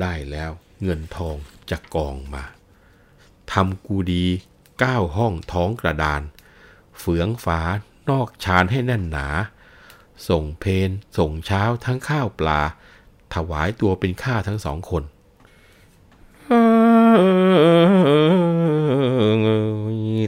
[0.02, 0.52] ได้แล้ว
[0.84, 1.36] เงินทอง
[1.70, 2.44] จะกองมา
[3.52, 4.26] ทำกูดี
[4.80, 6.22] เก้าห้องท้องกระดาน
[7.00, 7.62] เฟืองฝา
[8.10, 9.28] นอกชานให้แน่นหนา
[10.30, 12.62] ส่งเพนส่งเช้าทั้งข้าวปลา
[13.34, 15.04] ถวายตัวเป็นข้าทั้งสองคน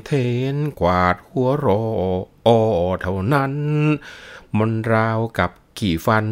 [0.05, 0.11] เท
[0.55, 1.81] นกวาดหัวรอ
[2.47, 2.49] อ
[3.01, 3.53] เท่านั้น
[4.57, 6.25] มันราวกับขี่ฟัน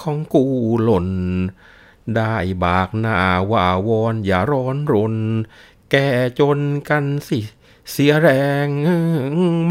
[0.00, 0.44] ของกู
[0.82, 1.08] หล่น
[2.16, 2.34] ได้
[2.64, 3.18] บากหน้า
[3.52, 5.14] ว่าวอนอย่าร้อนรน
[5.90, 6.08] แก่
[6.40, 6.58] จน
[6.88, 7.38] กันสิ
[7.90, 8.28] เสียแร
[8.66, 8.68] ง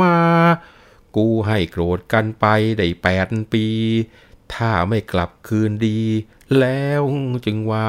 [0.01, 0.17] มา
[1.17, 2.45] กูให้โกรธกันไป
[2.77, 3.65] ได้แปดปี
[4.53, 5.99] ถ้าไม่กลับคืนดี
[6.59, 7.01] แล้ว
[7.45, 7.87] จึงว่า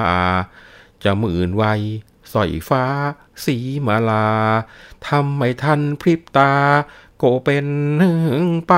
[1.04, 1.64] จะหมื่นไว
[2.32, 2.84] สอยฟ้า
[3.44, 4.28] สีมาลา
[5.06, 6.52] ทำไม่ทันพริบตา
[7.18, 7.66] โกเป็น
[8.68, 8.74] ไป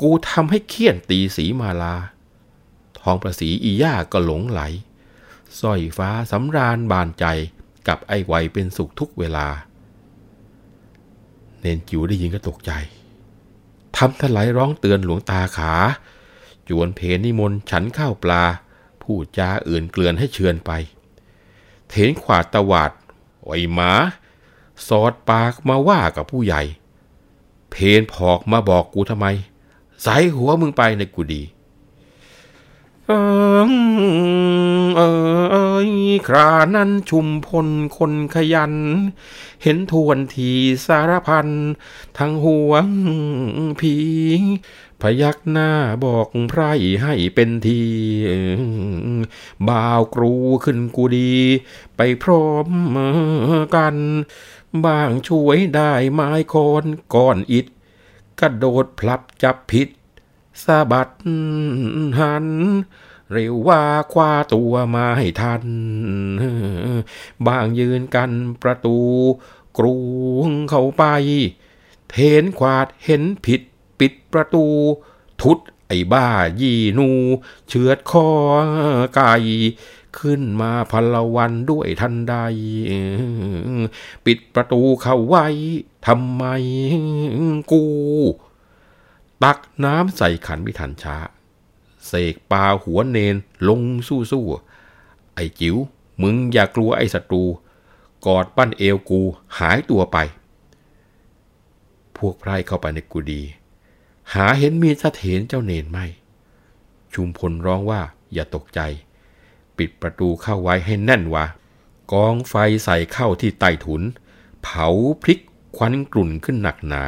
[0.00, 1.94] กูทำให้เคี่ยนตีสีมาลา
[3.00, 4.60] ทองประสีอีย่าก็หลงไหล
[5.60, 7.24] สร้อยฟ้าสำราญบานใจ
[7.88, 9.48] กับไอ้ไวเป็นสุขทุกเวลา
[11.64, 12.72] เนนจิ๋วได้ยินก็ตกใจ
[13.96, 15.72] ทำทลายร้องเตือนหลวงตาขา
[16.68, 18.44] จวนเพนนิมนต์ฉันข้าวปลา
[19.02, 20.70] พูดจาอื่นเกลือนให้เชือนไป
[21.88, 22.92] เถนขวาดตวาด
[23.46, 23.92] ไอ้หมา
[24.88, 26.62] สอดปากมาว่ากับผู้ใหญ่
[27.70, 29.26] เพนผอกมาบอกกูทำไม
[30.02, 31.42] ใส่หัวมึงไปในกูดี
[33.08, 33.12] เอ
[33.68, 33.70] อ
[34.96, 35.02] เอ
[35.38, 35.56] อเอ
[35.88, 35.90] ย
[36.28, 38.74] ครานั้นชุมพลคนขยัน
[39.62, 40.52] เห็นทวนที
[40.86, 41.48] สารพัน
[42.18, 42.86] ทั้งห่วง
[43.80, 43.96] ผี
[45.00, 45.70] พยักหน้า
[46.04, 47.80] บอกไพร่ให้เป็นที
[49.68, 51.34] บ่าวกรูขึ้นกูดี
[51.96, 52.68] ไปพร้อม
[53.76, 53.96] กัน
[54.84, 57.66] บางช่วยได้ไม้คอนก้อนอิด
[58.40, 59.88] กระโดดพลับจับผิด
[60.62, 61.10] สะบัด
[62.18, 62.46] หัน
[63.32, 65.64] เร็วว่าคว้าตัวมาให้ทัน
[67.46, 68.30] บางยืนกัน
[68.62, 68.98] ประตู
[69.78, 69.96] กรู
[70.70, 71.04] เข้าไป
[72.10, 73.60] เทนขวาดเห็นผิด
[73.98, 74.66] ปิดประตู
[75.42, 76.28] ทุดไอ้บ้า
[76.60, 77.08] ยี่นู
[77.68, 78.28] เชือดคอ
[79.14, 79.34] ไก่
[80.18, 82.34] ขึ้นมาพลวันด้วยทันใด
[84.26, 85.46] ปิดประตูเข้าไว้
[86.06, 86.44] ทำไม
[87.72, 87.84] กู
[89.44, 91.16] ตักน้ำใส่ขันไม่ทันช้า
[92.06, 93.36] เสกปลาหัวเนน
[93.68, 95.76] ลงสู้ๆไอ้จิ๋ว
[96.22, 97.44] มึงอย่ากลัวไอ้ศัตรู
[98.26, 99.20] กอดปั้นเอวกู
[99.58, 100.16] หายตัวไป
[102.16, 103.42] พวกไพร่เข้าไปในกุดี
[104.34, 106.06] หาเห็นมีสะเถนเจ้าเนนไม่
[107.14, 108.00] ชุมพลร้องว่า
[108.32, 108.80] อย่าตกใจ
[109.76, 111.46] ปิดประตูเข้าไว้ให้แน่นวะ
[112.12, 112.54] กองไฟ
[112.84, 114.02] ใส่เข้าที่ใต้ถุน
[114.62, 114.86] เผา
[115.22, 115.40] พริก
[115.76, 117.04] ควันกลุ่นขึ้นหนักหนา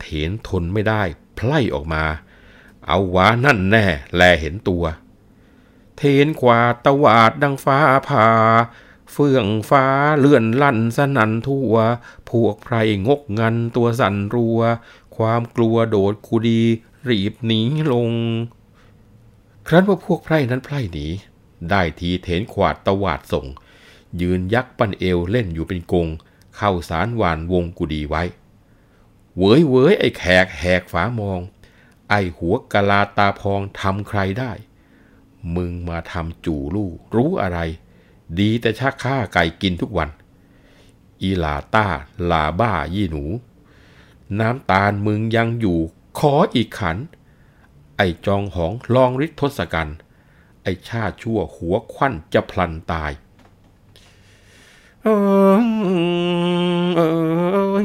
[0.00, 1.02] เถนทนไม่ได้
[1.38, 2.04] ไพล่ออกมา
[2.86, 4.84] เอาวานั่นแน่แลเห็นตัว
[5.96, 8.28] เทนกว่าตวาดดังฟ้าผ่า
[9.12, 9.84] เฟื่องฟ้า
[10.18, 11.74] เลื่อนลั่นสนันทั่ว
[12.30, 14.60] พวกไพรงกงันตัวสั่นรัว
[15.16, 16.62] ความกลัวโดดคูดี
[17.08, 17.60] รีบหนี
[17.92, 18.10] ลง
[19.68, 21.06] ครั้นว่าพวกไพรนั้นไพร่หนี
[21.70, 23.46] ได้ทีเถนขวาดตวาดส่ง
[24.20, 26.06] ยืนยักปั้นเอวเล่นอยู่เป็นกง
[26.56, 28.22] เข้าสารหวานวงกุดีไว้
[29.40, 31.40] เวยเวยไอ้แขกแหกฝามอง
[32.10, 34.52] ไอ้หัวกะลาตาพองทำใครได้
[35.56, 37.58] มึงมาทำจู่ลู่รู้อะไร
[38.38, 40.10] ดีแต่ชักฆ่าไก่กินทุกวัน
[41.22, 41.86] อีลาต้า
[42.30, 43.24] ลาบ้ายี่หนู
[44.40, 45.78] น้ำตาลมึงยังอยู่
[46.18, 46.96] ขออีกขัน
[47.96, 49.98] ไอ้จองหองลองฤทธิ์ทศกัณฐ์
[50.62, 53.12] ไอ้ชาชั่วหัวควันจะพลันตาย
[55.04, 55.08] เอ
[55.60, 55.62] อ
[56.96, 57.00] เอ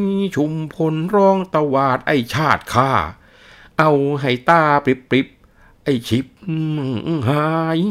[0.02, 0.04] ย
[0.36, 2.92] ชุมพลร้องตวาดไอชาติข้า
[3.80, 5.28] เอาให้ตาปริบปริบ
[5.84, 6.26] ไอชิบ
[7.30, 7.50] หา
[7.80, 7.82] ย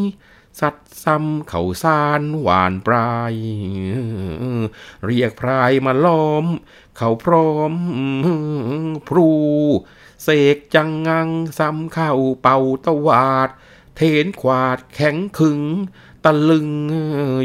[0.60, 3.34] สัตว์ซ้ำเขาซานหวานปลาย
[5.06, 6.46] เรียกพรายมาล้อม
[6.98, 7.74] เขาพร้อม
[9.08, 9.30] พรู
[10.22, 13.48] เสกจังงังซ้ำเข้าเป่าตวาด
[13.96, 15.60] เทนขวาดแข็งขึง
[16.24, 16.68] ตะลึง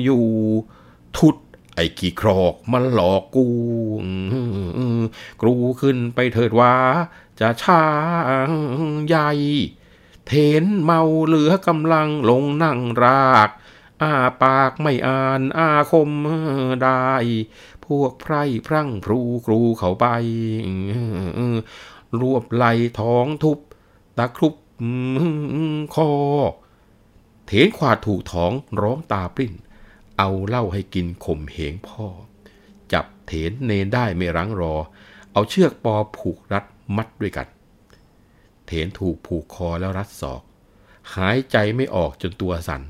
[0.04, 0.26] อยู่
[1.18, 1.38] ทุด
[1.80, 3.48] ไอ้ขี้ครอกมันหลอกกู
[5.42, 6.76] กรูขึ้นไปเถิดว่า
[7.40, 7.86] จะช้า
[8.50, 8.52] ง
[9.08, 9.32] ใหญ่
[10.28, 10.32] เท
[10.64, 13.50] นเมาเหลือกำลังลงนั่งราก
[14.02, 14.14] อ้า
[14.44, 16.10] ปากไม่อ่านอาคม
[16.84, 17.08] ได้
[17.86, 20.06] พวกไพร่พรั่งพรูกรูเขาไป
[22.20, 22.66] รวบไหล
[23.00, 23.60] ท้องทุบ
[24.18, 24.56] ตะครุบ
[25.96, 26.12] คอ
[27.46, 29.54] เถนขวาถูกท้องร้องตาปริ้น
[30.18, 32.08] เอาเหล้าให้กินข่มเหงพ่อ
[32.94, 34.76] จับเถนเนนได้ไม่รั้งรอ
[35.32, 37.48] เอาเชือกปอผูกรัดมัดด้วยกัน
[38.66, 40.42] เถนถูกผูกคอแล้วรัดศอก
[41.16, 42.82] หายใจไม่ออกจนตัวสัน่น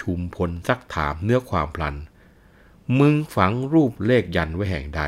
[0.00, 1.96] ชุมพลซักถามเนื้อความพลัน
[2.98, 5.02] มึงฝังรูปเลขยันไว้แห่งใด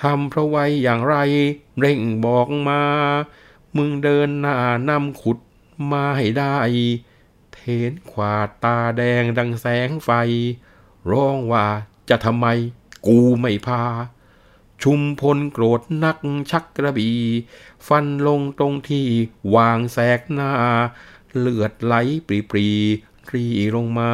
[0.00, 1.16] ทำเพราะไว้อย่างไร
[1.78, 2.80] เร่งบอกมา
[3.76, 4.56] มึงเดินหน้า
[4.88, 5.38] นำขุด
[5.92, 6.56] มาให้ได้
[7.60, 10.10] เทนขวาตาแดงดังแสงไฟ
[11.10, 11.66] ร้องว่า
[12.08, 12.46] จะทำไม
[13.06, 13.82] กูไม่พา
[14.82, 16.18] ชุมพลโกรธนัก
[16.50, 17.10] ชักกระบี
[17.86, 19.06] ฟันลงตรงที่
[19.54, 20.52] วางแสกหน้า
[21.36, 21.94] เลือดไหล
[22.26, 22.68] ปรีปรี
[23.34, 23.46] รี
[23.76, 24.12] ลงมา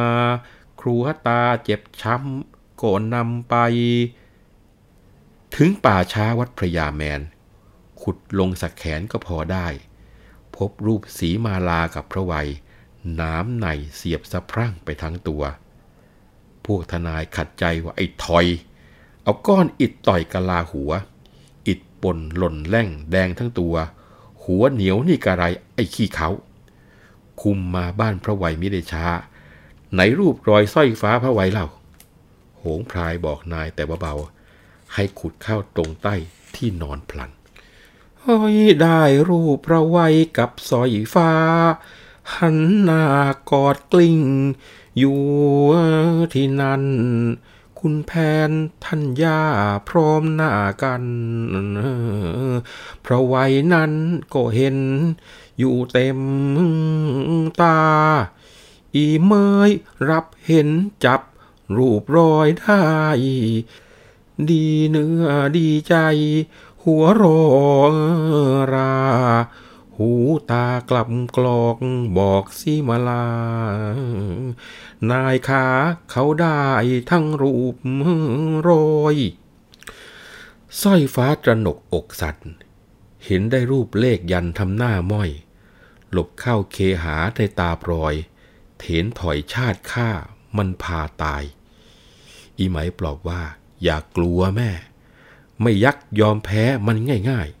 [0.81, 3.55] ครัวตาเจ็บช้ำก่อนนำไป
[5.55, 7.21] ถึงป่าช้าวัดพระยาแมน
[8.01, 9.67] ขุดลงสักแขนก็พอได้
[10.55, 12.49] พบรูปสีมาลากับพระวัย
[13.21, 15.43] น้ำในเสียบสะพรั่งไปทั้งตัว
[16.65, 18.45] พวกทนายขัดใจว่าไอ้ถอย
[19.23, 20.91] เอาก้อนอิดต่อยกะลาหัว
[21.67, 23.75] อิดปนหล่นแล่งแดงทั้งตัว
[24.43, 25.43] หัวเหนียวนี่กะไร
[25.75, 26.29] ไอ้ขี้เขา
[27.41, 29.05] คุมมาบ้านพระไวยมิได้ช้า
[29.93, 31.67] ไหนรูปรอยสร้อยฟ้าพระไวยเล่า
[32.57, 36.15] โหงพรายบอกนายแต่เบาๆให้ขุดเข้าตรงใต้
[36.55, 37.31] ที่นอนพลัน
[38.21, 41.31] เฮ้ยได้รูปพระไว้กับสอยฟ้า
[42.35, 43.03] หันหน้า
[43.51, 44.19] กอดกลิ้ง
[44.97, 45.21] อยู่
[46.33, 46.83] ที่นั่น
[47.79, 48.11] คุณแพ
[48.49, 48.51] น
[48.83, 49.41] ท่านย่า
[49.89, 51.03] พร้อมหน้ากัน
[53.01, 53.91] เพราะไว้นั้น
[54.33, 54.77] ก็เห็น
[55.59, 56.19] อยู่เต็ม
[57.61, 57.79] ตา
[58.95, 59.33] อีเม
[59.67, 59.71] ย
[60.09, 60.69] รับเห็น
[61.05, 61.21] จับ
[61.75, 62.83] รูปรอยได้
[64.49, 65.25] ดีเนื้อ
[65.57, 65.95] ดีใจ
[66.83, 67.41] หัวรอ
[68.73, 68.93] รา
[69.97, 70.11] หู
[70.51, 71.77] ตากลับกลอก
[72.17, 73.25] บอกสิมาลา
[75.11, 75.65] นายขา
[76.11, 76.61] เขาได้
[77.09, 77.75] ทั้งรูป
[78.67, 79.17] รอย
[80.81, 82.49] สร้อยฟ้าตระหนกอกสัตว์
[83.25, 85.29] เห็นได้รูปเลขยันทำหน้าม้อย
[86.11, 88.13] หลบเข้าเคหาในตาปลอย
[88.77, 90.09] เถนถอยชาติข้า
[90.57, 91.43] มันพาตาย
[92.57, 93.41] อีไหมปลอบว่า
[93.83, 94.71] อย่ากกลัวแม่
[95.61, 96.97] ไม่ยักยอมแพ้มัน
[97.29, 97.56] ง่ายๆ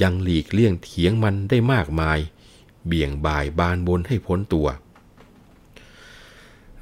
[0.00, 2.18] ยังหลีกเลี่ยงเถียงมันได้มากมาย
[2.86, 4.68] เบี่ยงบ่ายบานบนให้พ้นตัว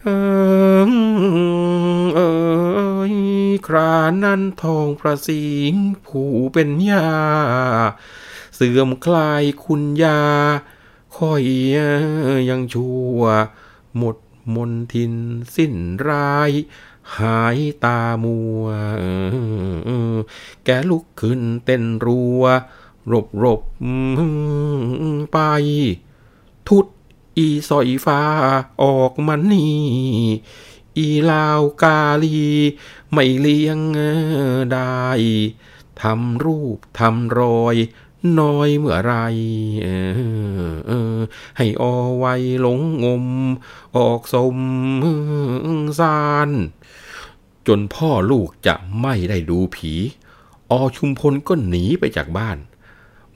[0.00, 0.06] เอ
[0.88, 0.90] อ
[2.14, 2.20] เอ
[3.12, 3.14] ย
[3.66, 3.94] ครา
[4.24, 5.72] นั้นทองประสิง
[6.06, 7.06] ผู้เป็นยา
[8.54, 10.20] เสื่อมคลายคุณยา
[11.16, 11.44] ค่อย
[12.48, 13.20] ยังชั่ว
[13.96, 14.16] หมด
[14.54, 15.14] มนทิน
[15.54, 15.74] สิ้น
[16.08, 16.50] ร้าย
[17.18, 18.64] หายตามัว
[20.64, 22.42] แกลุกขึ้นเต้นรัว
[23.12, 23.60] รบรบ
[25.32, 25.38] ไป
[26.68, 26.86] ทุด
[27.36, 28.20] อีสอยฟ้า
[28.82, 29.78] ออกมันนี่
[30.98, 32.40] อีลาวกาลี
[33.12, 33.78] ไม่เลี้ยง
[34.72, 35.04] ได้
[36.02, 37.76] ทำรูปทำรอย
[38.40, 39.14] น้อยเมื่อไร
[41.56, 41.84] ให้อ
[42.18, 42.26] ไว
[42.60, 43.24] หลงงม
[43.96, 44.56] ออกสม
[46.00, 46.50] สาร
[47.66, 49.92] จนพ่อลูกจะไม่ได้ดูผี
[50.70, 52.58] อชุมพลก็หนีไปจากบ้าน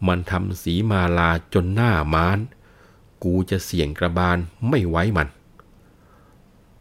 [0.06, 2.38] มันทำสีมาลาจนหน้ามาน
[3.22, 4.38] กูจะเสี่ยงกระบาล
[4.68, 5.28] ไม่ไว้มัน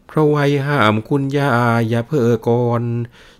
[0.06, 1.50] เพราะไว้ห้ามคุณยา
[1.88, 2.82] อย่าเพ้อก่อน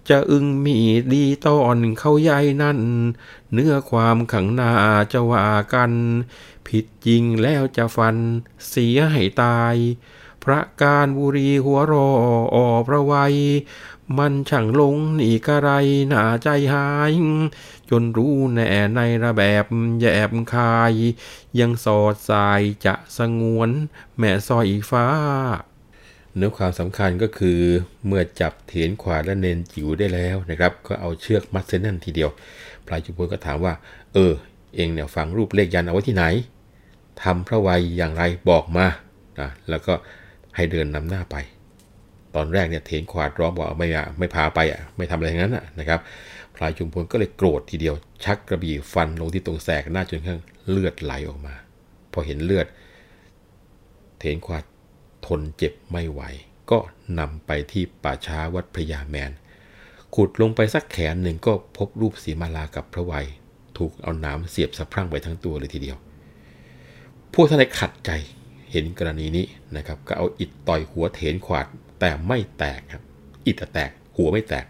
[0.08, 0.78] จะอึงมี
[1.12, 2.78] ดีต้อนเข้าใหญ่นั่น
[3.52, 4.72] เนื้อความขังหน้า
[5.12, 5.92] จะว่ากัน
[6.66, 8.16] ผิดจริงแล้วจะฟัน
[8.68, 9.76] เสียให้ตาย
[10.44, 12.08] พระการบุรีหัวรอ
[12.54, 13.34] ออพระไวย
[14.18, 15.70] มันช่างลงนี่กระไร
[16.08, 17.12] หน้าใจหาย
[17.90, 19.64] จนรู้แน่ในระแบบ
[20.00, 20.92] แยบคาย
[21.58, 23.70] ยังสอดสายจะสงวน
[24.18, 25.06] แม่สอยฟ้า
[26.36, 27.60] เนื้อความสำคัญก็คือ
[28.06, 32.30] เมื่อจับเถียนขวาและเนนจิ๋วได้แล้วนะครับ ก็เอาเชือกมัดเส้นนั่นทีเดียว
[32.86, 33.74] พลายจุพลก็ถามว่า
[34.14, 34.32] เออ
[34.74, 36.24] เองเนี่ยฝังรูปเลขยันเอาไว้ที่ไหน
[37.22, 38.86] ทำพระวัยอย่างไรบอกมา
[39.40, 39.92] นะแล้วก็
[40.56, 41.36] ให้เดินนำหน้าไป
[42.36, 46.00] ตอนแรกเนี่ยเถียนขวาดร้องบอกไม่ไม่พาไปอะไม่ทำอะไรทั้งนั้นนะครับ
[46.54, 47.94] พลายจุมพลก็เลยโกรธทีเดียว
[48.24, 51.54] ชักกระบี่ฟันลงที่ตรงแสกหน้าจนข้างเลือดไหลออกมา
[52.12, 52.66] พอเห็นเลือด
[54.18, 54.64] เถียนขวาด
[55.26, 56.22] ทนเจ็บไม่ไหว
[56.70, 56.78] ก็
[57.18, 59.32] นำไปที่ป่าช้าวัดพระยาแมน
[60.14, 63.26] ขุดลงไปสักแขนหนึ่งก็พบรูปสีมาลากับพระวัย
[63.78, 65.96] ถูกเอาน้ำเสียบสะพรั่งไปทั้งตัวเลยทีเดียว
[67.34, 68.10] พวกท่านได้ขัดใจ
[68.70, 71.66] เห็นกรณีนี้นะครับ ก็เอาอิดต่อยหัวเถนขวาด
[72.06, 73.02] แต่ไม่แตกครับ
[73.46, 74.66] อิดแตก หัวไม่แตก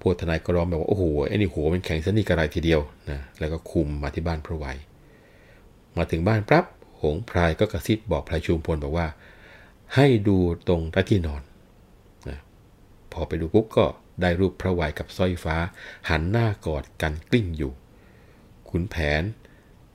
[0.00, 4.76] พวกทนายก็ร้องแบบว่าโอ้โหไอ้นี่หัวมันแข็งสนิทกระไรทีเดียวนะแล้วก็คุมมาที่บ้านพระไวย
[5.96, 6.64] มาถึงบ้านปั๊บ
[7.02, 9.06] หงพรายก็กระซิบบอกพลายชุมพลบอกว่า
[9.94, 10.36] ให้ดู
[10.68, 11.42] ตรงระที่นอน
[12.28, 12.38] นะ
[13.12, 13.86] พอไปดูปุ๊บก็
[14.20, 15.56] ได้รูปพระไวยกับสร้อยฟ้า
[16.08, 17.72] หันหน้ากอดกันกลิ้งอยู่
[18.68, 19.22] ขุนแผน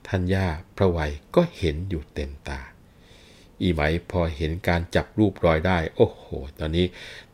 [0.08, 0.46] ทัญญา
[0.78, 2.62] พระไวยก็เห็นอยู่เต็มตา
[3.62, 6.24] อีไหมพอเห็นการจับรูปรอยได้ โอ้โห
[6.60, 6.86] ตอนนี้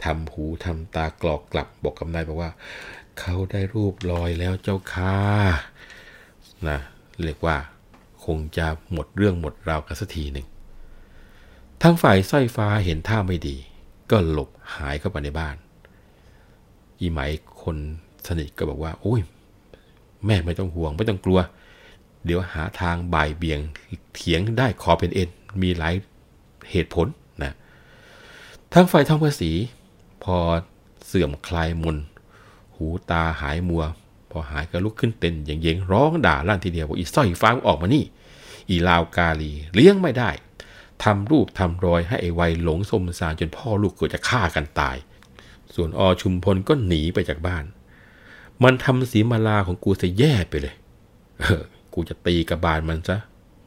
[0.04, 2.52] ทำหูทำตากรอกกลับบอกกำนายบอกว่า
[3.20, 5.16] เขาได้รูปรอยแล้วเจ้าค่ะ
[6.68, 6.80] นะ
[7.24, 7.58] เรียกว่า
[8.26, 10.48] คงจะหมดเรื่องหมดราวกันสักทีหนึ่ง
[11.82, 13.56] ทางฝ่ายสร้อยฟ้าเห็นท่าไม่ดี
[14.12, 15.56] ก็หลบหายเข้าไปในบ้าน
[17.00, 17.20] อีไหม
[17.62, 17.78] คน
[18.28, 19.22] สนิทก็บอกว่า โอ้ย
[20.26, 21.40] แม่ไม่ต้องห่วงไม่ต้องกลัว
[22.26, 23.60] เดี๋ยวหาทางบ่ายเบี่ยง
[24.13, 25.30] เถียงได้ขอเป็นเอ็น
[25.62, 25.94] มีหลาย
[26.72, 27.08] เหตุผล
[27.44, 27.54] นะ
[28.74, 29.52] ทางฝ่ายทองภาษี
[30.24, 30.36] พอ
[31.08, 31.98] เสื่อมคลายมน
[32.76, 33.84] หูตาหายมัว
[34.32, 38.04] พอหายก็ลุกขึ้นเต้นอย่างเยงร้องด่าลั่นทีเดียวว่าอีสร้อยฟ้าออกมานี่
[38.70, 40.30] อีลาวกาลีเลี้ยงไม่ได้
[41.04, 44.98] ทำรูปทำรอยให้ไอ้วัยหลงสมสารจนพ่อลูกเกิดจะฆ่ากันตาย
[45.76, 47.64] ส่วนอชุมพลก็หนีไปจากบ้าน
[48.64, 50.76] มันทำสีมาลาของกูจะแย่ไปเลย
[51.40, 53.18] เออ กูจะตีกระบาลมันซะ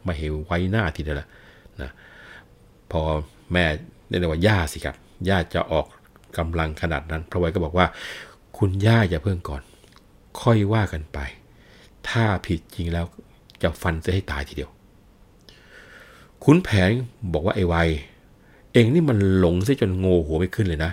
[0.02, 1.28] ไม่เห็นไว้หน้าทีเดียวละ
[1.82, 1.90] นะ
[2.92, 3.00] พอ
[3.52, 3.64] แม่
[4.08, 4.96] เรียกว่าย่าสิครับ
[5.28, 5.86] ย่าจะออก
[6.38, 7.86] กำลังขนาดนั้น พระไว้ก็บอกว่า
[8.58, 9.62] คุณย่าอย่าเพิ่งก่อน
[10.40, 11.18] ค่อยว่ากันไป
[12.08, 13.06] ถ้าผิดจริงแล้ว
[13.62, 14.70] จะฟันจะให้ตายทีเดียว
[16.44, 16.90] คุณแผน
[17.32, 17.74] บอกว่าไอ้ไว
[18.72, 20.92] เองนี่มันหลงซะจนโง่หัวไม่ขึ้นเลยนะ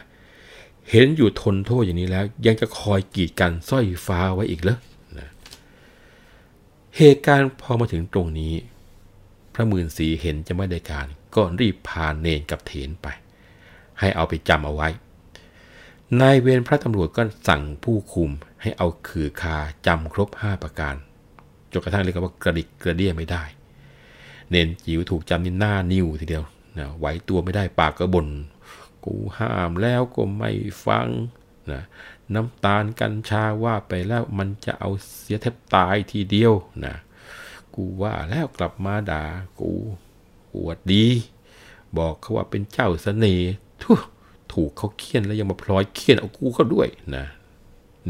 [0.92, 4.78] เห็นอยู่ทนโทษอย่างนี้แล้ว ยังจะคอยกีดกันสร้อยฟ้าไว้อีกเหรอ
[5.20, 5.30] นะ
[6.98, 8.54] เหตุการณ์พอมาถึงตรงนี้
[9.54, 11.08] พระมื่นสีเห็นจะไม่ได้การ
[11.38, 13.08] ก็รีบพาเนนกับเถนไป
[14.00, 14.90] ให้เอาไปจำเอาไว้
[16.20, 18.32] นายเวรพระตำรวจก็สั่งผู้คุม
[18.62, 19.58] ให้เอาขือคา
[19.88, 20.96] จำครบ5ประการ
[21.72, 23.44] จนกระทั่งเรียกว่ากระดิกกระเดี้ยไม่ได้
[24.50, 26.46] เนนจิ๋วถูกจำนี่หน้านิ้วทีเดียว
[26.78, 28.28] นะไหวตัวไม่ได้ปากก็บน่น
[29.06, 30.52] กูห้ามแล้วก็ไม่
[30.86, 31.08] ฟัง
[31.72, 31.82] นะ
[32.34, 36.54] น้ำตาลกัญชาว่าไปแล้วมันจะเอาเสียแทบตายทีเดียว
[36.86, 36.96] นะ
[37.76, 39.24] กูว่าแล้วกลับมาด่า
[39.60, 39.72] กู
[40.62, 41.06] อวดดี
[41.98, 43.52] บอกเขาว่าเป็นเจ้าเสน่ห์
[43.84, 43.86] ท
[44.54, 47.26] ถูกเขาเคี่ยนแล้วยังมาพลอยเคี่ยนเอากูเข้าด้วยนะ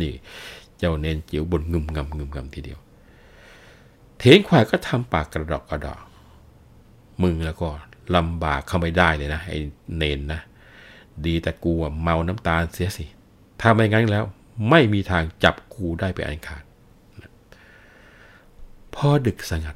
[0.02, 0.14] นี่
[0.78, 2.80] เจ้าเนนเจียวบนงึมงำงึมงำทีเดียว
[4.20, 6.02] เทงควายก็ทำปากกระดอกกระดอก
[7.22, 7.70] มึงแล้วก็
[8.16, 9.60] ลำบากเข้าไม่ได้เลยนะไอ้
[9.98, 10.42] เนนนะ
[11.26, 11.72] ดีแต่กู
[12.02, 13.06] เมาน้ำตาลเสียสิ
[13.60, 14.26] ถ้าไม่งั้นแล้ว
[14.70, 16.64] ไม่มีทางจับกูได้ไปอันขาด
[18.96, 19.76] พอดึกสงัด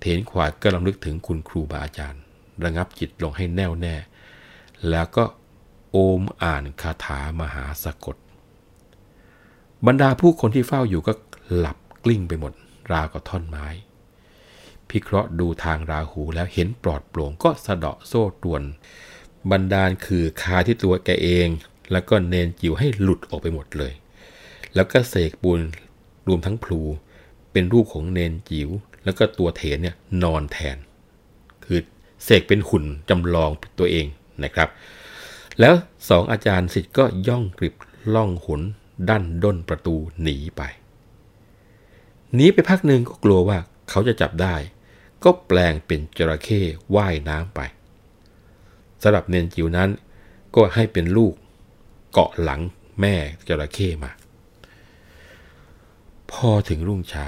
[0.00, 2.22] เถนขวาดก็ลำลึกถึงคุณครูบาอาจารย์
[2.64, 3.94] ระงับจิตลงให้แน่วแน่
[4.90, 5.24] แล้วก็
[5.90, 8.16] โอมอ่านคาถามหาสะกด
[9.86, 11.12] บรรดาผู้คนที่เฝ้าอยู่ก็
[11.56, 12.52] หลับกลิ้งไปหมด
[12.92, 13.66] ราวกับท่อนไม้
[14.88, 18.62] พิเคราะห์ดูทางราหูแล้วเห็นปลอดโปร่งก็สะเดาะโซ่ตรวน
[19.50, 21.48] บรรดาลคือคาที่ตัวแกเอง
[21.92, 23.92] แล้วก็เนนจิ๋วให้หลุดออกไปหมดเลย
[24.74, 25.60] แล้วก็เสกบุญ
[26.28, 26.80] รวมทั้งพลู
[27.52, 28.68] เป็นรูปของเนนจิ๋ว
[29.04, 30.76] แล้วก็ตัวเถนเนี่ยนอนแทน
[31.64, 31.80] คือ
[32.24, 34.06] เสกเป็นหุ่นจำลองตัวเอง
[34.44, 34.68] นะครับ
[35.60, 35.74] แล้ว
[36.08, 37.74] สองอาจารย์สิทธิ์ก็ย่องกริบ
[38.14, 38.62] ล่องหุน
[39.08, 40.62] ดันด้นประตูหนีไป
[42.34, 43.58] หนีไปพักหนึ่งก็กลัวว่า
[43.90, 44.54] เขาจะจับได้
[45.24, 46.60] ก็แปลงเป็นจระเข้
[46.96, 47.60] ว่ายน้ำไป
[49.02, 49.90] สำหรับเนนจิ๋วนั้น
[50.54, 51.34] ก็ให้เป็นลูก
[52.12, 52.60] เกาะหลัง
[53.00, 53.14] แม่
[53.48, 54.10] จระเข้มา
[56.32, 57.26] พอถึงรุ่งเช้า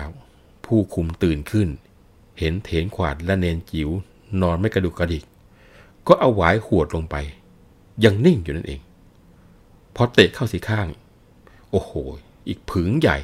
[0.66, 1.68] ผู้คุมตื่นขึ้น
[2.38, 3.90] เห็นเถนขวาดและเนนจิ๋ว
[4.42, 5.24] นอนไม่กระดุกกระดิก
[6.06, 7.16] ก็เอาหวายขวดลงไป
[8.04, 8.80] ยังนิ่งอยู่นั่นเอง
[9.94, 10.86] พอเตะเข้าสีข้าง
[11.70, 11.90] โอ้โห
[12.48, 13.16] อีกผึงใหญ่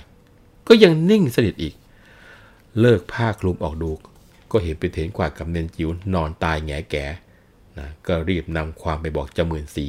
[0.69, 1.75] ก็ยังนิ่งสนิทอีก
[2.81, 3.91] เลิกผ้าคลุมออกดู
[4.51, 7.07] ก็เห็นเป็นเถนขวาดกับเนนจิ๋วนอนตายแงแก่
[7.79, 9.87] นะก็รีบนำความไปบอกจมื่นสี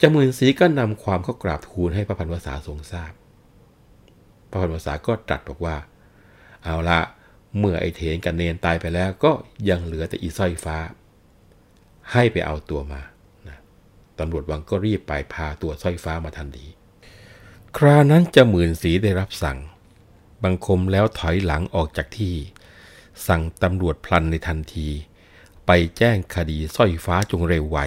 [0.00, 3.12] จมื่นสีก็นำความเข้ากราบทูลให้พระพันวษาทรงทราบ
[4.50, 5.76] พระพันวษาก็ตรัสบอกว่า
[6.64, 7.00] เอาละ
[7.58, 9.32] เมื่อไอเถนกับเนนตายไปแล้วก็
[9.68, 10.76] ยังเหลือแต่อีสร้อยฟ้า
[12.12, 13.00] ให้ไปเอาตัวมา
[13.48, 13.58] นะ
[14.18, 16.66] ตำรวจวังก็รีบไปพาตัวสร้อยฟ้ามาทันที
[17.76, 19.58] ครานั้นจะหมื่นสีได้รับสั่ง
[20.42, 22.34] บังคมแล้วถอยหลังออกจากที่
[23.26, 24.88] สั่งตำรวจพลันในทันที
[25.66, 27.78] ไปแจ้งคดีสร้อยฟ้าจงเร็วไว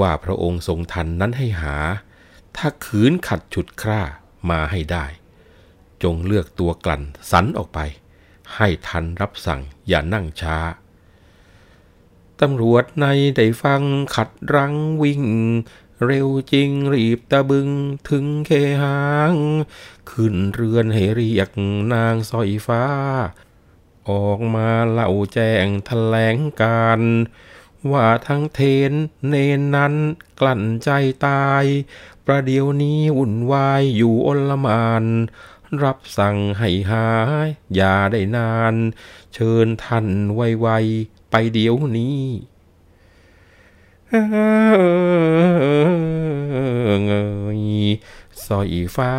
[0.00, 1.76] ว่าพระองค์ทรงทันนั้นให้หา
[2.56, 4.02] ถ้าขืนขัดฉุดคร่า
[4.50, 5.06] มาให้ได้
[6.04, 7.78] จงเลือกตัวกลั่นสันออกไป
[8.54, 10.58] ให้ทันรับสั่งอย่านั่งช้า
[12.40, 13.82] ตำรวจในได้ฟัง
[14.14, 15.24] ขัดรังวิ่ง
[16.04, 17.68] เร็วจริงรีบตะบึง
[18.08, 18.50] ถึงเค
[18.82, 19.02] หา
[19.32, 19.34] ง
[20.10, 21.50] ขึ้นเรือนให้เรียก
[21.92, 22.84] นางสอยฟ้า
[24.08, 27.00] ออกมาเล่าแจ้งแถลงการ
[27.92, 28.92] ว่าทั้งเทน
[29.28, 29.94] เนนนั้น
[30.40, 30.90] กลั่นใจ
[31.26, 31.64] ตาย
[32.24, 35.04] ประเดี๋ยวนี้วุ่นวายอยู่อลมาน
[35.84, 37.06] รับสั่งให้หา
[37.74, 38.74] อย่าได้นาน
[39.34, 42.22] เชิญท่านไวๆไปเดี๋ยวนี้
[47.04, 47.12] เง
[47.58, 47.62] ย
[48.46, 49.12] สอยฟ้า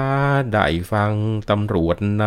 [0.53, 1.13] ได้ฟัง
[1.49, 2.25] ตำรวจใน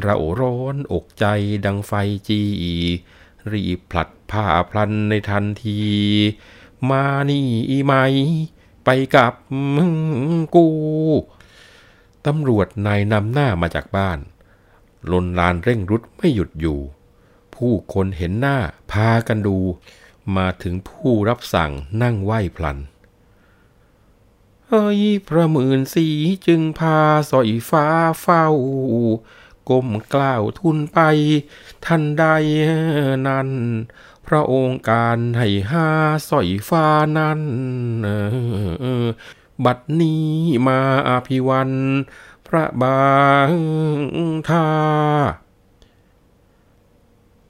[0.00, 1.26] เราร้อนอกใจ
[1.64, 1.92] ดังไฟ
[2.28, 2.42] จี
[3.52, 5.80] รีบผลัดผ้าพลันในทันที
[6.90, 7.46] มานี่
[7.84, 7.94] ไหม
[8.84, 9.34] ไปกับ
[10.54, 10.68] กู
[12.26, 14.18] ตำรวจนายนำหน้ามาจากบ้าน
[15.10, 16.78] ลนลานเร่งรุดไม่หยุดอยู่
[17.54, 18.56] ผู้คนเห็นหน้า
[18.92, 19.58] พากันดู
[20.36, 22.78] มาถึงผู้รับสั่งนั่งไหว้พลัน
[24.68, 26.06] เฮ้ยพระมื่นสี
[26.46, 26.98] จึงพา
[27.30, 27.86] สอยฟ้า
[28.20, 28.46] เฝ้า
[29.68, 30.98] ก้มกล่าวทุนไป
[31.84, 32.24] ท่านใด
[33.28, 33.48] นั้น
[34.26, 35.88] พระองค์การให้หา
[36.28, 36.86] สอยฟ้า
[37.18, 37.40] นั้น
[39.64, 40.26] บัดนี้
[40.68, 41.70] มาอภิวัน
[42.46, 43.04] พระบา
[43.48, 43.50] ง
[44.48, 44.66] ทา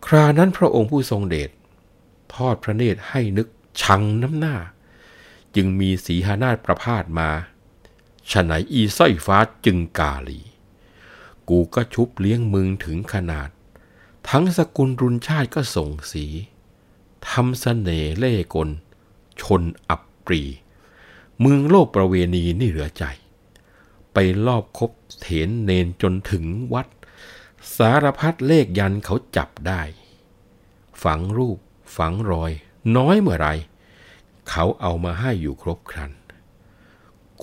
[0.06, 1.50] ครานั้นพระองค์ผู้ทรงเดช
[2.34, 3.48] ทอดพระเนตรให้นึก
[3.82, 4.56] ชังน้ำหน้า
[5.54, 7.30] จึงมีสีหานาฏประพาสมา
[8.30, 10.40] ฉไหนอีสร้อยฟ้าจึงกาลี
[11.48, 13.48] กูก็ชุบเลี้ยงมึงถึงขนาด
[14.28, 16.26] ทั้งสกุลรุนชาติก็ส่งสี
[17.28, 18.68] ทำสเสน่ห์เล่กล
[19.40, 20.42] ชนอับปรี
[21.40, 23.04] เมืองโลกประเวณีนี่เหลือใจ
[24.12, 26.86] ไปลอบคบเถนเนนจนถึงวัด
[27.76, 29.82] สารพัดเลขยันเขาจับได้
[31.02, 31.58] ฝังรูป
[31.96, 32.52] ฝังรอย
[32.96, 33.48] น้อยเมื่อไร
[34.48, 36.12] เขาเอามาให้อยู่ครบครัน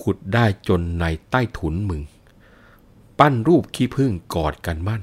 [0.00, 2.02] ขุดได้จนในใต้ถุนมึง
[3.18, 5.02] ปั้นรูปขี้พึ่งกอดกันมั่น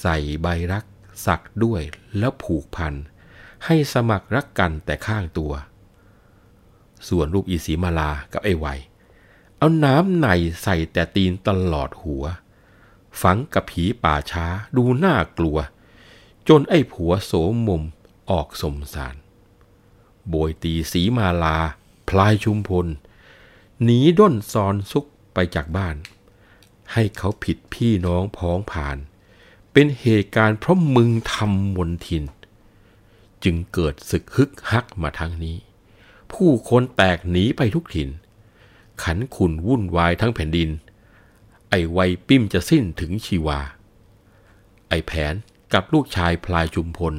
[0.00, 0.84] ใส่ใบรัก
[1.26, 1.82] สักด้วย
[2.18, 2.94] แล้วผูกพัน
[3.64, 5.52] ให้สมัครรักกันแต่ข้างตัว
[7.08, 8.66] ส่วนรูปอีสีมาลากับไอ้ไว
[9.58, 10.26] เอาน้ำใน
[10.62, 12.24] ใส่แต่ตีนตลอดหัว
[13.22, 15.58] ฝังกับผีป่าช้าดูน่ากลัว
[16.48, 17.82] จนไอ้ผัวโสมมุม
[18.30, 19.16] ออกสมสาร
[20.28, 21.58] โบยตีสีมาลา
[22.08, 22.86] พลายชุมพล
[23.82, 25.96] หนีด้นซอนซุกไปจากบ้าน
[26.92, 28.96] ให้เขาผิดพี่น้องพ้องผ่าน
[29.72, 32.24] เป็นเหตุการณ์เพราะมึงทำมนทิน
[33.44, 35.56] จึงเกิดศึกฮึกฮักมาทั้งนี้
[36.32, 38.08] ผู้คนแตกหนีไปทุกถิ่น
[39.02, 40.70] ขันขุนวุ่นวายทั้งแผ่นดิน
[41.70, 43.60] ไอ้ไวยปิ้มจะสิ้นถึงชีวา
[44.88, 45.34] ไอ้แผน
[45.72, 47.14] กับลูกชายพลายจุมพล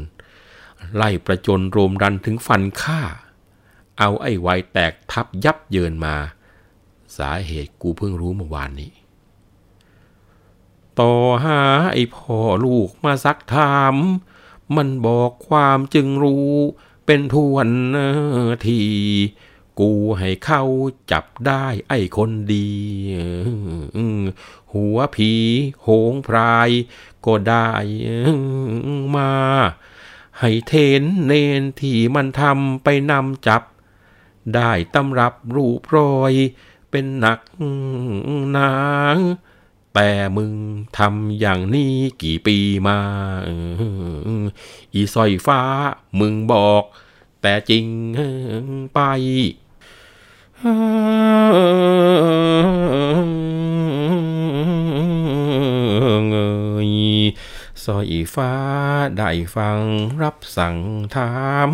[0.95, 3.01] ไล่ประจนโรมรันถึงฟันฆ่า
[3.99, 6.15] เอาไอ้ไวยแตกทับยับเยินมา
[7.17, 8.91] สาเหตุกูเพิ่งรู้เมื่อวานนี้
[10.99, 11.61] ต่อหา
[11.93, 13.95] ไอ้พ่อลูกมาซักถาม
[14.75, 16.53] มันบอกความจึงรู้
[17.07, 17.69] เป็นทวน
[18.67, 18.81] ที
[19.79, 20.63] กูให้เข้า
[21.11, 22.69] จับได้ไอ้คนดี
[24.73, 25.33] หัวผี
[25.81, 26.69] โหงพราย
[27.25, 27.69] ก็ได้
[29.15, 29.31] มา
[30.39, 33.63] ให้เทนเนนที่มันทำไปนำจับ
[34.55, 36.33] ได้ตำรับรูปรอย
[36.91, 37.39] เป็นหนัก
[38.53, 38.75] หนา
[39.15, 39.17] ง
[39.99, 40.53] แต่มึง
[40.97, 42.99] ทำอย่างนี้กี่ปีมา
[44.93, 45.61] อีสอยฟ้า
[46.19, 46.83] มึงบอก
[47.41, 47.87] แต่จริง
[48.93, 48.99] ไป
[56.29, 56.35] เง
[56.89, 56.91] ย
[57.85, 58.53] สอยฟ้า
[59.17, 59.79] ได้ฟัง
[60.21, 60.77] รับสั่ง
[61.15, 61.33] ถา
[61.69, 61.71] ม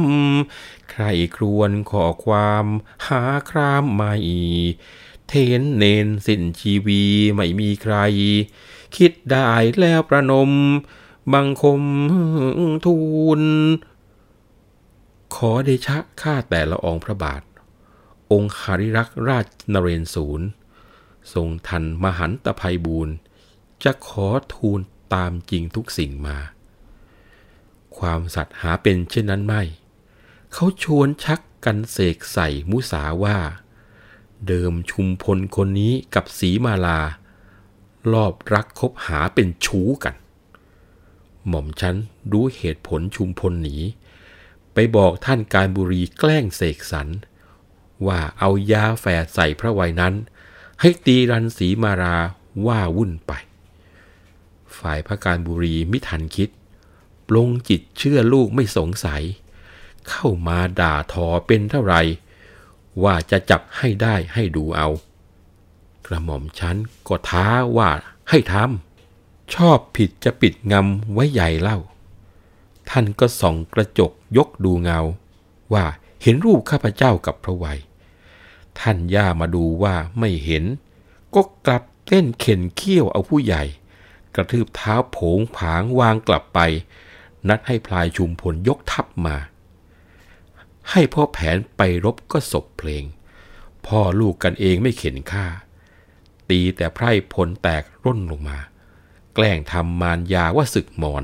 [0.91, 1.03] ใคร
[1.35, 2.65] ครวนขอความ
[3.07, 4.13] หาครามไม่
[5.35, 7.01] เทนเนนสิ้นชีวี
[7.35, 7.95] ไม่มีใคร
[8.97, 10.51] คิดได้แล้วประนม
[11.33, 11.83] บังคม
[12.85, 12.97] ทู
[13.39, 13.41] ล
[15.35, 17.41] ขอเดชะข้าแต่ละองพระบาท
[18.31, 20.47] องค์หาริรักษ์ราชนเรนศูนย์
[21.33, 23.15] ทรงทันมหันตภัยบูรณ์
[23.83, 24.79] จะขอทูล
[25.13, 26.37] ตามจริงทุกสิ่งมา
[27.97, 29.61] ความสัตย์หาเป็นเช่นนั้นไม่
[30.53, 33.37] เขาชวนชักกันเสกใส่มุสาว่า
[34.47, 36.99] เดิมชุมพลคนนี้กับสีมาลา
[38.13, 40.15] รอบรักคบหาเป็นชู้กัน
[41.47, 41.95] หม่อมฉัน
[42.31, 43.77] รู้เหตุผลชุมพลหนี
[44.73, 47.07] ไปบอกท่านการบุรีแกล้งเสกสรร
[48.07, 50.13] ว่าเอายาแฝดใส่พระไวยนั้น
[50.81, 52.17] ให้ตีรันสีมารา
[52.67, 53.31] ว่าวุ่นไป
[54.77, 56.49] ฝ่ายพระการบุรีมิทันคิด
[57.27, 59.23] ปลงจิตเชื่อลูกไม่สงสัย
[60.09, 61.95] เข้ามาด่าทอเป็นเท่าไร
[63.03, 64.89] ว่าจะจับให้ได้ให้ดูเอา
[66.05, 66.77] กระหม่อมฉัน
[67.07, 67.45] ก็ท้า
[67.77, 67.89] ว่า
[68.29, 71.77] ให้ทำชอบผิดจะปิดงำไว้ใหญ่เล่า
[72.89, 74.99] ท่านก็ส่องกระจกยกดูเงา
[75.73, 75.85] ว่า
[76.21, 77.79] เห็นรูปข้าพเจ้ากับพระไวย
[78.79, 80.63] ท่านย่ามาดูว่าไม่เห็น
[81.35, 83.63] ก็กลับเต้นเข็นเขี้ยวเอาผู้ใหญ่
[84.35, 86.59] กระทืบเท้าโผงผางวางกลับไป
[87.47, 89.35] นัดให้พลายชุมพลยกทัพมา
[90.91, 93.03] ให้พ่อแผนไปรบก็ศพเพลง
[93.87, 95.45] พ่อลูกกันเองไม่เข็นฆ่า
[96.49, 98.59] ตีแต่ไพร่พลแตกร่นลงมา
[99.35, 101.23] แกล้งทำมารยาว่าศึกมอน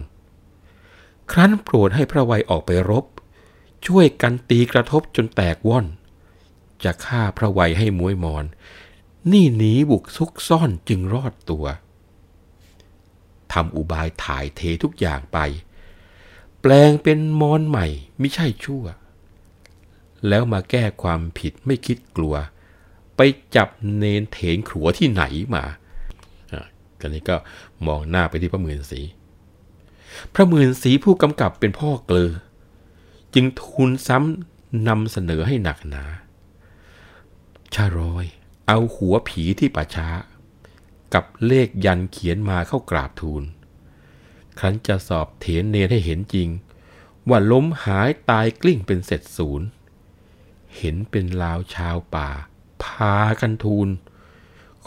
[1.32, 3.06] ครั้นโปรดให้พระวัยออกไปรบ
[3.88, 5.86] ช่วยกันตีกระทบจนแตกว่อน
[6.84, 8.46] จะฆ่าพระวัยให้มวยมอน
[9.32, 11.66] นี่หนีบุกซุกซ่อนจึงรอดตัว
[13.54, 15.38] ทำอุบายถ่ายเททุกอย่างไป
[16.62, 17.88] แปลงเป็นมอนใหม่
[18.20, 18.84] ไม่ใช่ชั่ว
[20.28, 22.36] แล้วมาแก้ความผิดไม่คิดกลัว
[23.16, 23.22] ไป
[23.56, 25.24] จับเนนเถนขัวที่ไหน
[25.56, 25.66] มา
[27.02, 27.36] อันนี้ก็
[27.86, 29.02] มองหน้าไปที่พระหมื่นสี
[30.34, 32.34] พระหมื่นสีผู้กำกับเป็นพ่อเกลือ
[33.34, 36.04] จึงทูลซ้ำนำเสนอให้หนักหนา
[37.74, 38.26] ชารอย
[38.68, 40.10] เอาหัวผีที่ป่าช้า
[41.14, 43.44] กับเลขยันเขียนมาเข้ากราบทูล
[44.60, 46.50] ครั้นจะสอบเถนเนรให้เห็นจริง
[47.30, 49.68] ว่าล้มหายตายกลิ้งเป็นเสร็จศูนย์
[50.80, 52.30] เห็นเป็นลาวชาวป่า
[52.84, 53.90] พากันทูล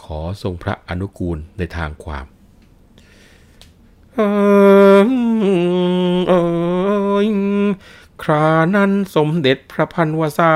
[0.01, 2.25] ขอทรงพระอนุกูลในทางความ
[4.13, 4.31] เอิ
[5.07, 5.09] ง
[6.27, 6.33] เอ
[7.25, 7.27] ย
[8.21, 10.55] ครานั้นสมเด็จพระพันวษา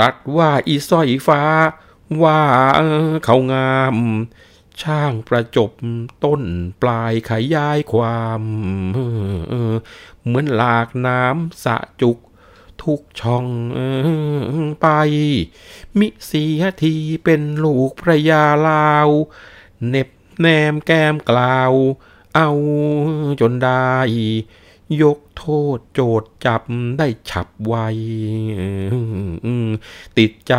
[0.00, 1.42] ตัดว่าอีสร้อยฟ้า
[2.22, 2.40] ว่า
[3.24, 3.96] เขางาม
[4.82, 5.70] ช่างประจบ
[6.24, 6.42] ต้น
[6.82, 8.42] ปลายขยายความ
[10.24, 12.18] เหมือนหลากน้ำสะจุก
[12.82, 13.46] ทุกช่อง
[14.80, 14.86] ไป
[15.98, 19.08] มิเสียทีเป็นลูกพระยาลาว
[19.88, 20.08] เน็บ
[20.40, 21.72] แนมแก้มกล่าว
[22.34, 22.50] เอา
[23.40, 23.94] จนได้
[25.02, 25.44] ยกโท
[25.76, 26.62] ษโจทย์จับ
[26.98, 27.74] ได้ฉับไว
[30.18, 30.54] ติดใจ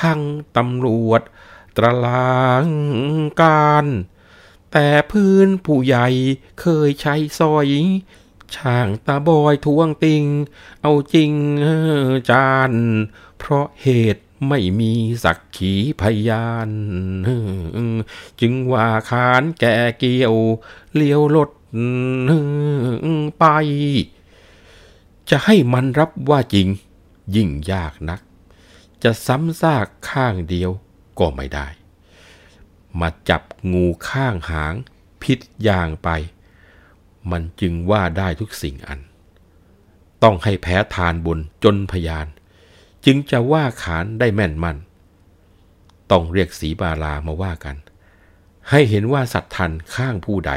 [0.00, 0.20] ทั้ง
[0.56, 1.22] ตำรวจ
[1.76, 2.66] ตรลาง
[3.42, 3.86] การ
[4.72, 6.06] แต่พื้นผู้ใหญ่
[6.60, 7.68] เคยใช้ซอย
[8.54, 10.24] ช่างตาบอยทวงติง
[10.82, 11.32] เอาจริง
[12.30, 12.72] จาน
[13.38, 14.92] เพราะเหตุไม่มี
[15.24, 16.70] สักขีพยาน
[18.40, 20.34] จึงว่าขานแก่เกี่ยว
[20.94, 21.50] เลี้ยวรถ
[23.38, 23.44] ไป
[25.30, 26.68] จะให้มันรับว่าจริง
[27.36, 28.20] ยิ่งยากนัก
[29.02, 30.70] จะซ้ำซากข้างเดียว
[31.18, 31.66] ก็ไม่ได้
[33.00, 33.42] มาจับ
[33.72, 34.74] งูข้างหาง
[35.22, 35.38] พิษ
[35.68, 36.08] ยางไป
[37.32, 39.00] มันจึงว่าได้ทุกสิ่งอัน
[40.22, 42.26] ต้องให้แพ้ทานบนจนพยาน
[43.04, 44.76] จึงจะว่าขานได้แม่นมัน
[46.10, 47.76] ต้องเรียกสีบาลามาว่ากัน
[48.70, 50.52] ให้เห็นว่าสัตว์ทันข้างผู้ใด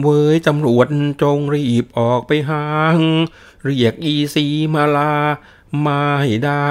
[0.00, 0.86] เว้ยตำรวจ
[1.22, 2.66] จงรีบออกไปหา
[2.96, 2.98] ง
[3.64, 5.12] เรียกอีสีมาลา
[5.86, 6.66] มาให้ได้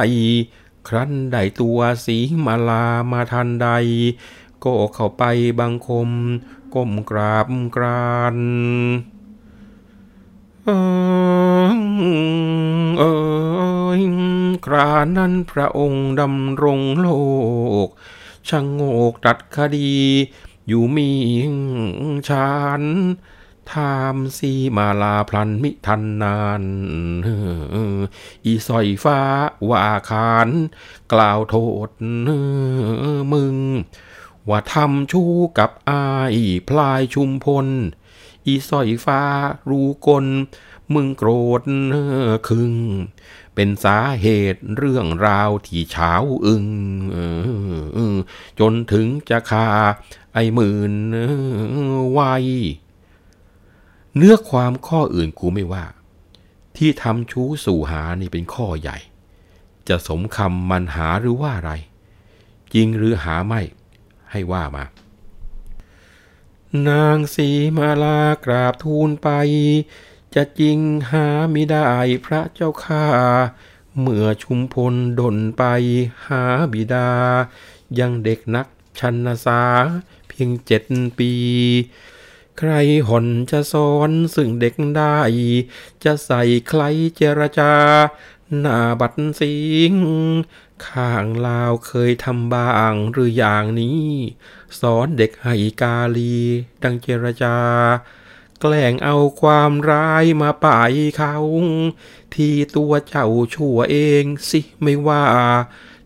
[0.87, 3.69] ครั้นได้ตัวสีมาลามาทันใด
[4.63, 5.23] ก็เข้าไป
[5.59, 6.09] บังคม
[6.75, 8.37] ก้มกราบกราน
[10.65, 10.69] เอ
[11.67, 11.71] อ
[12.97, 13.03] เอ
[13.89, 14.01] อ
[14.65, 17.07] ครานั้นพระองค์ดำรงโล
[17.85, 17.87] ก
[18.47, 19.93] ช่างโงกตัดคดี
[20.67, 21.11] อยู่มี
[22.29, 22.83] ชาน
[23.71, 26.63] ทามสีมาลาพลันมิทันนาน
[28.45, 29.19] อีสอยฟ้า
[29.69, 30.49] ว่าขาน
[31.13, 31.55] กล่าวโท
[31.87, 31.89] ษ
[33.31, 33.55] มึง
[34.49, 36.35] ว่าทำชู้กับอาย
[36.69, 37.67] พลายชุมพล
[38.45, 39.21] อีสอยฟ้า
[39.69, 40.25] รูกล
[40.93, 41.29] มึงโกร
[41.59, 41.61] ธ
[42.47, 42.73] คึง
[43.55, 46.13] เป็นสาเหตุเรื่องราวที่เช้า
[46.45, 46.65] อึง
[48.59, 49.67] จนถึงจะคา
[50.33, 50.93] ไอหมื่น
[52.11, 52.19] ไว
[54.15, 55.85] เนื้อความข้ออื่นกูไม่ว่า
[56.77, 58.97] ที่ทำชู้สู่หานี่เป็นข้อใหญ่
[59.87, 61.71] จะสมคำมันหาหรือว่าอะไร
[62.73, 63.61] จริงหรือหาไม่
[64.31, 64.83] ให้ว่ามา
[66.87, 69.29] นางสีมาลากราบทูลไป
[70.35, 70.79] จะจริง
[71.11, 71.89] หาไม่ได้
[72.25, 73.05] พระเจ้าข้า
[73.99, 75.63] เมื่อชุมพลดนไป
[76.27, 77.09] หาบิดา
[77.99, 78.67] ยังเด็กนัก
[78.99, 79.61] ชันสา
[80.27, 80.83] เพียงเจ็ด
[81.17, 81.31] ปี
[82.57, 82.71] ใคร
[83.07, 85.17] ห่อนจะสอนซึ่งเด็กได้
[86.03, 86.81] จะใส่ใคร
[87.15, 87.73] เจรจา
[88.59, 89.55] หน้าบัดสิ
[89.91, 89.93] ง
[90.89, 94.07] ข้างลาวเคยทำบ้างหรืออย่างนี้
[94.79, 96.35] สอนเด็กให้กาลี
[96.83, 97.57] ดังเจรจา
[98.59, 101.35] แกล้งเอาความร้ายมาป่ายเขา
[102.35, 105.23] ที่ตัวเจ้าชั่วเองสิไม่ว่า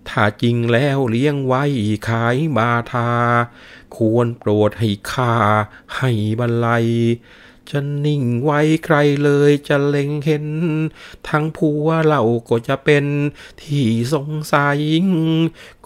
[0.09, 1.63] ถ้าจริงแล้วเลี้ยงไว้
[2.07, 3.11] ขายบาทา
[3.95, 5.33] ควรโปรดให้ค่า
[5.97, 6.87] ให้บรรลัย
[7.71, 10.47] จะนิ่งไว้ใครเลยจะเล็งเห็น
[11.29, 13.05] ทั้งผัวเราก็จะเป็น
[13.61, 14.79] ที่สงสัย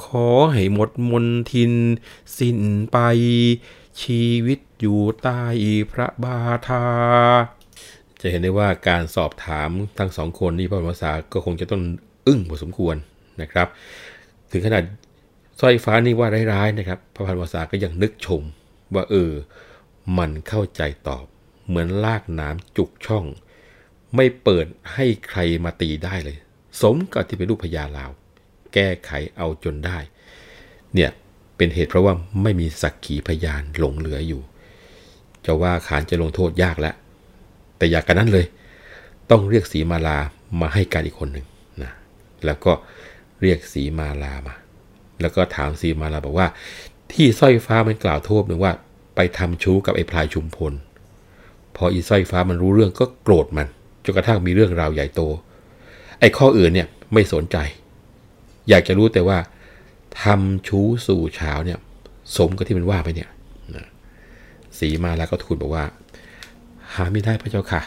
[0.04, 1.74] ขอให้หมดมนทิน
[2.38, 2.60] สิ้น
[2.92, 2.98] ไป
[4.02, 5.42] ชีวิตอยู่ใต้
[5.92, 6.86] พระบาทา
[8.22, 11.82] จะเห็นได้ว่าการสอบถามทั้งสองคนนี่พระภาษาก็คงจะต้อง
[12.28, 12.96] อึ้งพอสมควร
[13.42, 13.68] นะครับ
[14.52, 14.84] ถึงขนาด
[15.60, 18.42] สร้อยฟ้านี่ว่าร้ายๆนะครับ พระพันวษาก็ยังนึกชม
[18.94, 19.32] ว่าเออ
[20.18, 21.26] มันเข้าใจตอบ
[21.70, 23.26] เหมือนลากน้ำจุกช่อง
[24.16, 26.38] ไม่เปิดให้ใครมาตีได้เลย
[26.82, 28.12] สมกับที่เป็นลูกพญาลาว
[28.74, 29.98] แก้ไขเอาจนได้
[30.94, 31.10] เนี่ย
[31.58, 32.14] เป็นเหตุเพราะว่า
[32.44, 34.42] ไม่มีสักขีพยานหลงเหลืออยู่
[35.46, 36.96] จะว่าขานจะลงโทษยากแล้ว
[37.78, 38.46] แต่อยากกันนั้นเลย
[39.30, 40.18] ต้องเรียกสีมาลา
[40.62, 41.46] มาให้การอีกคนหนึ่ง
[41.84, 41.92] นะ
[42.46, 42.72] แล้วก็
[43.42, 44.56] เรียกสีมาลามา
[45.22, 46.48] แล้วก็ถามสีมาลาบอกว่า
[47.12, 48.74] ที่สร้อยฟ้ามันกล่าวโทษหนึ่งว่า
[49.16, 50.74] ไปทำชู้กับไอ้พลายชุมพล
[51.82, 53.68] พออีสร้อยฟ้ามันรู้เรื่องก็โกรธมัน
[54.04, 55.22] จนกระทั่งมีเรื่องราวใหญ่โต
[56.20, 57.58] ไอ้ข้ออื่นเนี่ยไม่สนใจ
[58.70, 59.38] อยากจะรู้แต่ว่า
[60.22, 61.80] ทำชู้สู่เช้าเนี่ย
[62.38, 63.30] สมกับที่มันว่าไปเนี่ย
[64.80, 65.86] สีมาแล้วก็ทูลบอกว่า
[66.94, 67.82] หาไม่ได้พระเจ้าค่ะ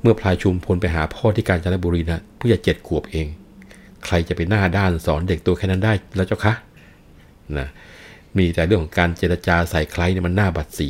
[0.00, 3.26] เมื่อพลายชุมพลไปหาพ่อที่กาญจนบุรีนะเพิ่งจะเจ็ดขวบเอง
[4.04, 6.54] ใครจะไปหน้าด้านสอนเด็กตัวแค่นั้นได้แล้วเจ้าคะ
[7.58, 7.68] นะ
[8.36, 10.88] มีแต่เรื่องของการเจรจาใส่ใครเนี่ยมันหน้าบัดสี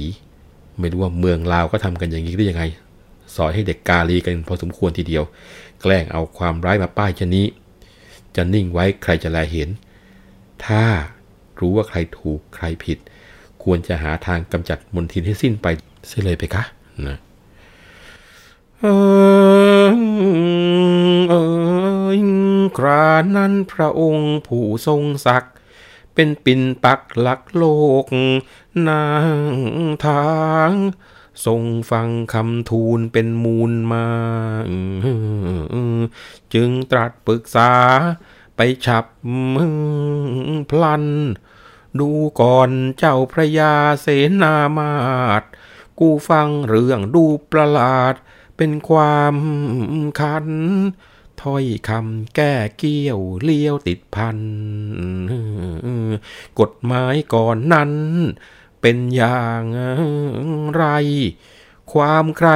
[0.79, 2.65] ไม่รู้ว่าเมืองลาวก็ทำกันอย่างนี้ได้ยังไง
[3.37, 5.25] สอนให้เด็กกาลีกันพอสมควรทีเดียว
[5.83, 7.47] แกล้งเอาความร้ายมาป้ายชนี้
[8.37, 9.69] จะนิ่งไว้ใครจะแลเห็น
[10.67, 10.85] ถ้า
[11.59, 12.99] รู้ว่าใครถูกใครผิด
[13.63, 15.67] ควรจะหาทางกำจัดมนทินให้สิ้นไป
[16.07, 16.63] เสียเลยไปคะ
[17.09, 17.19] นะ
[18.81, 18.87] เอ
[19.87, 19.91] อ
[21.29, 21.35] เอ
[22.09, 22.13] อ
[22.79, 25.55] ครานั้นพระองค์ผู้ทรงศักดิ์
[26.23, 27.65] เป็นปิ่นปักหลักโล
[28.03, 28.05] ก
[28.89, 29.07] นา
[29.53, 29.55] ง
[30.07, 30.31] ทา
[30.69, 30.71] ง
[31.45, 34.07] ทรงฟังคำทูลเป็นมูลมา
[36.55, 37.73] จึงตรัสปรึกษา
[38.57, 39.05] ไปฉับ
[40.71, 41.05] พลัน
[42.01, 42.11] ดู
[42.41, 44.07] ก่อนเจ้าพระยาเส
[44.43, 44.95] นามา
[45.41, 45.43] ต
[46.01, 48.15] กูฟังเรื่องดูประหลาด
[48.57, 49.35] เป็นความ
[50.21, 50.49] คัน
[51.41, 54.39] ถ้อยคำแก้เกี้ยวเลี้ยวติดพัน
[56.61, 57.93] กฎหมายก่อนนั้น
[58.81, 59.65] เป็นอย่าง
[60.77, 60.85] ไร
[61.93, 62.51] ความใคร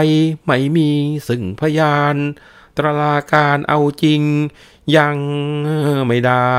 [0.45, 0.91] ไม่มี
[1.29, 2.17] ซึ่งพยาน
[2.77, 4.23] ตรลาการเอาจริง
[4.97, 5.17] ยัง
[6.07, 6.55] ไม่ได้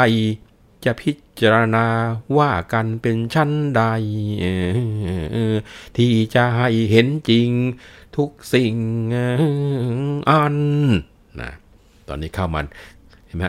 [0.86, 1.88] จะพิจารณา
[2.38, 3.84] ว่ากันเป็นชั้นใด
[5.98, 7.50] ที่จะให้เห็นจริง
[8.18, 8.76] ทุกสิ่ง
[10.30, 10.58] อัน
[12.10, 12.66] ตอนนี้เข้ามัน
[13.26, 13.44] เห็นไหม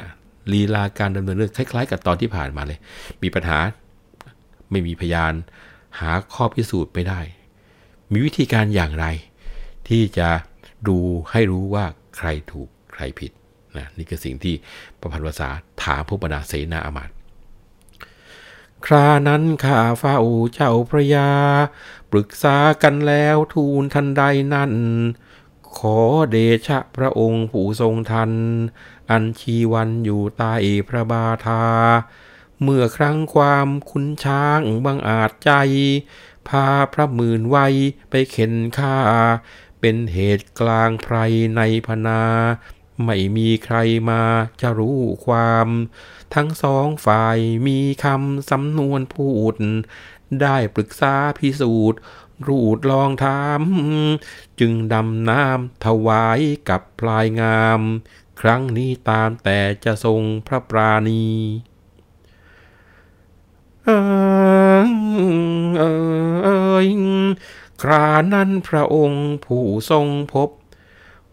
[0.53, 2.79] ลีลาการดำเนินเรื่องคล้าย ๆ กับตอนที่ผ่านมาเลย
[3.23, 3.59] มีปัญหา
[4.71, 5.33] ไม่มีพยาน
[6.01, 7.21] หาข้อพิสูจน์ไม่ได้
[8.13, 9.07] มีวิธีการอย่างไร
[9.89, 10.29] ที่จะ
[10.89, 10.99] ดู
[11.31, 11.85] ให้รู้ว่า
[12.17, 13.33] ใครถูกใครผิด
[13.77, 14.55] นะนี่คือสิ่งที่
[15.01, 15.49] ประพันธ์ภาษา
[15.83, 17.15] ถามพวกบรรดาเสนาอามาตย์
[18.87, 20.19] ครานั้นข้าเฝ้า
[20.53, 21.31] เจ้าพระยา
[22.11, 24.23] ปรึกษากันแล้วทูลทันใด
[24.55, 24.73] นั้น
[25.79, 25.99] ขอ
[26.31, 28.33] เดชะพระองค์ผู้ทรงทัน
[29.11, 30.55] อันชีวันอยู่ใต้
[30.89, 31.65] พระบาทา
[32.63, 35.51] เมื่อครั้งความคุ้นช้างบังอาจใจ
[36.49, 37.67] พาพระหมื่นไว้
[38.11, 38.97] ไปเข็นฆ่า
[39.81, 41.17] เป็นเหตุกลางไพร
[41.57, 42.23] ในพนา
[43.05, 43.77] ไม่มีใคร
[44.11, 44.23] มา
[44.61, 45.69] จะรู้ความ
[46.35, 49.55] ทั้งสองฝ่ายมีคำสำนวนพูด
[50.43, 51.99] ได้ปรึกษาพิสูจน์
[52.47, 53.63] รูดลองถาม
[54.61, 57.81] จึงดำน้ำถวายกับพลายงาม
[58.41, 61.27] ครั้งนี้ตามแต่จะทรงพระปราณี
[63.85, 63.89] เอ
[64.83, 64.87] อ
[65.79, 65.83] เอ
[66.31, 66.49] อเอ
[66.87, 66.89] ย
[67.83, 70.51] ครานั้นพระองค์ผู้ทรงพบ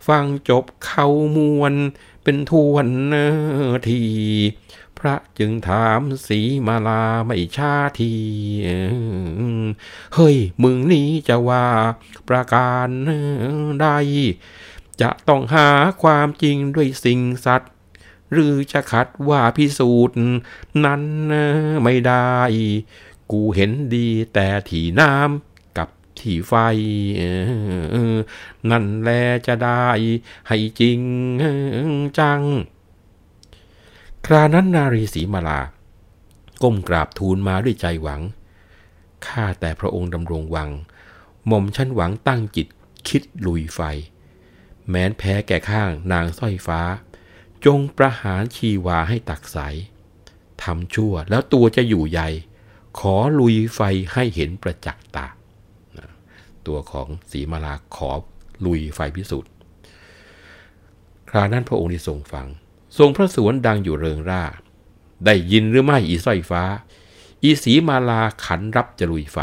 [0.07, 1.73] ฟังจบเขามวล
[2.23, 2.87] เป็นทวน
[3.89, 4.03] ที
[5.05, 8.13] พระจึงถามสีมาลาไม่ชาที
[10.15, 11.65] เฮ้ย มึงนี้จะว่า
[12.27, 12.87] ประการ
[13.81, 13.87] ใด
[15.01, 15.69] จะต้องหา
[16.01, 17.71] ความจริงด้วยสิ่งสัตว์
[18.31, 20.17] หรือจะขัดว่าพิสูจน์
[20.85, 21.03] นั้น
[21.83, 22.33] ไม่ได้
[23.31, 25.89] กูเห็นดีแต่ถี่น้ำกับ
[26.19, 26.53] ถีไฟ
[28.69, 29.09] นั่นแล
[29.47, 29.85] จะได้
[30.47, 31.01] ให้จริง
[32.19, 32.41] จัง
[34.27, 35.59] ครานั้นนารีสีมาลา
[36.63, 38.21] ก้มกราบทูลมาด้วยใจหวัง
[39.27, 40.69] ข้าแต่พระองค์ดำรงวัง
[41.47, 42.67] หม่อมชั้นหวังตั้งจิต
[43.07, 43.79] คิดลุยไฟ
[44.89, 46.81] แม้นแพ้แก่ข้างนางสร้อยฟ้า
[47.65, 49.57] จงประหารชีวาให้ตักใส
[50.63, 52.29] ทำชั่วแล้วตัวจะอยู่ใหญ่
[52.99, 53.79] ขอลุยไฟ
[54.13, 55.27] ให้เห็นประจักษ์ตา
[56.67, 58.11] ตัวของสีมาลาขอ
[58.65, 59.51] ลุยไฟพิสูจน์
[61.29, 62.47] ครานั้นพระองค์ได้ทรงฟัง
[62.97, 64.43] ทรงพระสวนดังอยู่เริงร่า
[65.25, 66.63] ได้ยินหรือไม่อีสร้อยฟ้า
[67.43, 69.37] อีสีมาลาขันรับจะลุยไฟ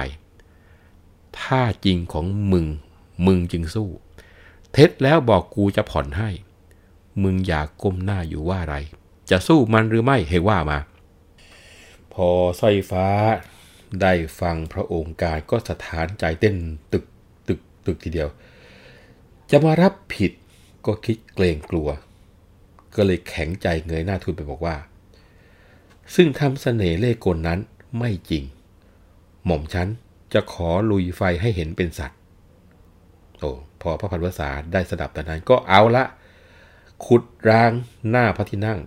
[1.39, 2.67] ถ้าจริงของมึง
[3.27, 3.89] มึงจึงสู้
[4.73, 6.31] เท็จแล้วบอกกูจะผ่อนให้
[7.23, 8.75] มึงอย่ากก้มหน้าอยู่ว่าไร
[9.31, 10.79] จะสู้มันหรือไม่ให้ว่ามา
[12.13, 12.29] พอ
[12.61, 13.07] สร้อยฟ้า
[14.01, 16.57] ได้ฟังพระองค์การก็สถานใจเต้น
[16.93, 17.05] ตึก
[17.49, 18.29] ตึกตึกทีเดียว
[19.51, 20.33] จะมารับผิด
[20.87, 21.89] ก็คิดเกรงกลัว
[22.97, 24.77] ก็เลยแข็งใจเงยหน้าทูลไปบอกว่า
[26.15, 27.59] ซึ่งทำเสน่ห์เล่กลนั้น
[27.99, 28.45] ไม่จริง
[29.45, 29.89] หม่อมฉัน
[30.33, 32.19] จะขอลุยไฟให้เห็นเป็นสัตว์
[33.39, 36.05] โอ้พอพระพันวษาได้สดับแต่นั้นก็เอาละ
[37.07, 37.73] ขุดราง
[38.11, 38.81] หน้าพระที่นั่ง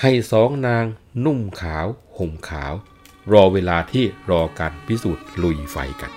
[0.00, 0.84] ให้สองนาง
[1.24, 1.86] นุ่มขาว
[2.18, 2.72] ห่มขาว
[3.32, 6.12] รอเวลาที่รอการพิสูจน์ลุยไฟกัน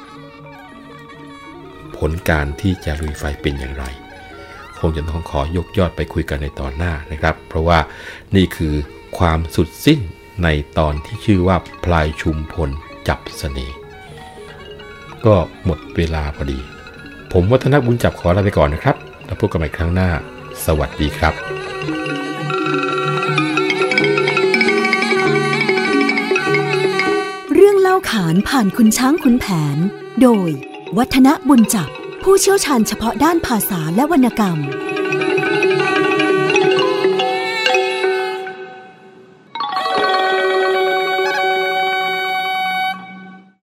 [1.98, 3.86] ผลการที่จะลุยไฟเป็นอย่างไร
[4.82, 7.80] คงจะต้องขอยกยอดไปคุยกันในตอนหน้านะครับ เพราะว่า
[8.36, 8.74] นี่คือ
[9.18, 10.00] ความสุดสิ้น
[10.44, 12.70] ในตอนที่ชื่อว่าพลายชุมพล
[13.08, 13.78] จับสเสน่ห์
[15.26, 16.60] ก็หมดเวลาพอดี
[17.32, 20.10] ผมวัฒนบุญจับขอลาไปก่อนนะครับ แล้วพบกันใหม่ครั้งหน้า
[20.66, 21.34] สวัสดีครับ
[27.54, 29.78] เรื่องเล่าขานผ่านคุณช้างคุณแผน
[30.22, 30.50] โดย
[30.98, 31.92] วัฒนบุญจับ
[32.24, 34.58] ผู้เชี่ยวชาญเฉพาะด้านภาษาและวรรณกรรม